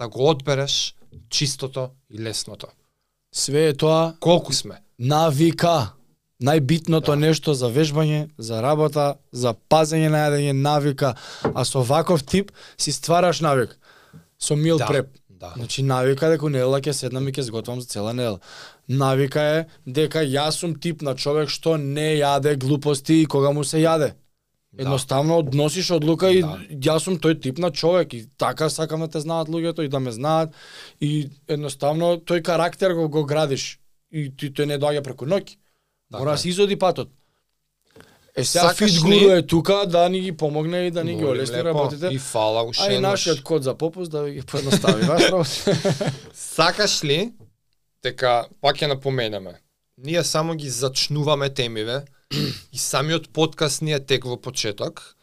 [0.00, 0.94] да го одбереш
[1.30, 2.66] чистото и лесното.
[3.34, 4.80] Све е тоа Колку сме?
[4.98, 5.92] навика.
[6.42, 7.16] Најбитното Да.
[7.16, 11.14] нешто за вежбање, за работа, за пазење на јадење, навика.
[11.54, 13.76] А со ваков тип си ствараш навик.
[14.38, 15.06] Со мил Да, преп.
[15.30, 15.52] да.
[15.56, 18.40] Значи навика дека недела ќе седнам и ќе сготвам за цела недела.
[18.88, 23.64] Навика е дека јас сум тип на човек што не јаде глупости и кога му
[23.64, 24.12] се јаде.
[24.78, 26.58] Едноставно односиш одлука и Да.
[26.70, 30.00] јас сум тој тип на човек и така сакам да те знаат луѓето и да
[30.00, 30.54] ме знаат
[31.00, 33.80] и едноставно тој карактер го, го градиш
[34.12, 35.56] и ти тој не доаѓа преку ноќ.
[36.12, 37.10] Така Мора да се изоди патот.
[38.36, 41.64] Е сега Сакаш Гуру е тука да ни ги помогне и да ни ги олесни
[41.64, 42.06] работите.
[42.06, 45.22] И фала уште А и нашиот код за попуст да ви ги поедностави ваш.
[46.34, 47.32] Сакаш ли
[48.02, 49.54] дека пак ќе напоменеме.
[49.98, 52.04] Ние само ги зачнуваме темиве
[52.72, 55.16] и самиот подкаст ни е тек во почеток.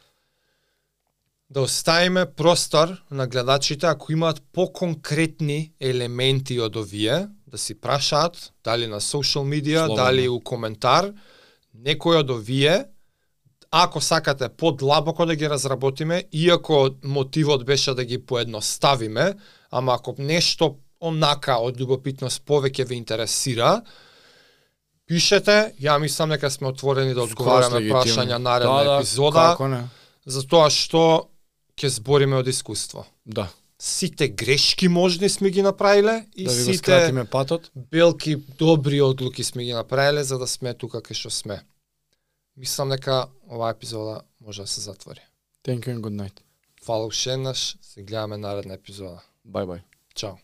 [1.49, 8.87] Да оставиме простор на гледачите ако имаат поконкретни елементи од овие, да си прашаат дали
[8.87, 11.13] на социјал медија, дали у коментар,
[11.71, 12.75] некој од овие
[13.71, 19.33] ако сакате подлабоко да ги разработиме, иако мотивот беше да ги поедноставиме,
[19.71, 23.81] ама ако нешто онака од љубопитност повеќе ве интересира,
[25.07, 29.83] пишете, ја мислам дека сме отворени да одговараме прашања наредна да, епизода, Да, како не?
[30.25, 31.29] за тоа што
[31.75, 33.05] ќе збориме од искуство.
[33.25, 33.49] Да.
[33.79, 37.71] Сите грешки можни сме ги направиле и Да сите скратиме патот.
[37.75, 41.61] белки добри одлуки сме ги направиле за да сме тука кај што сме.
[42.57, 45.21] Мислам дека оваа епизода може да се затвори.
[45.63, 46.39] Thank you and good night.
[46.83, 49.21] Фала уште еднаш, се гледаме наредна епизода.
[49.47, 49.81] Bye bye.
[50.15, 50.37] Чао.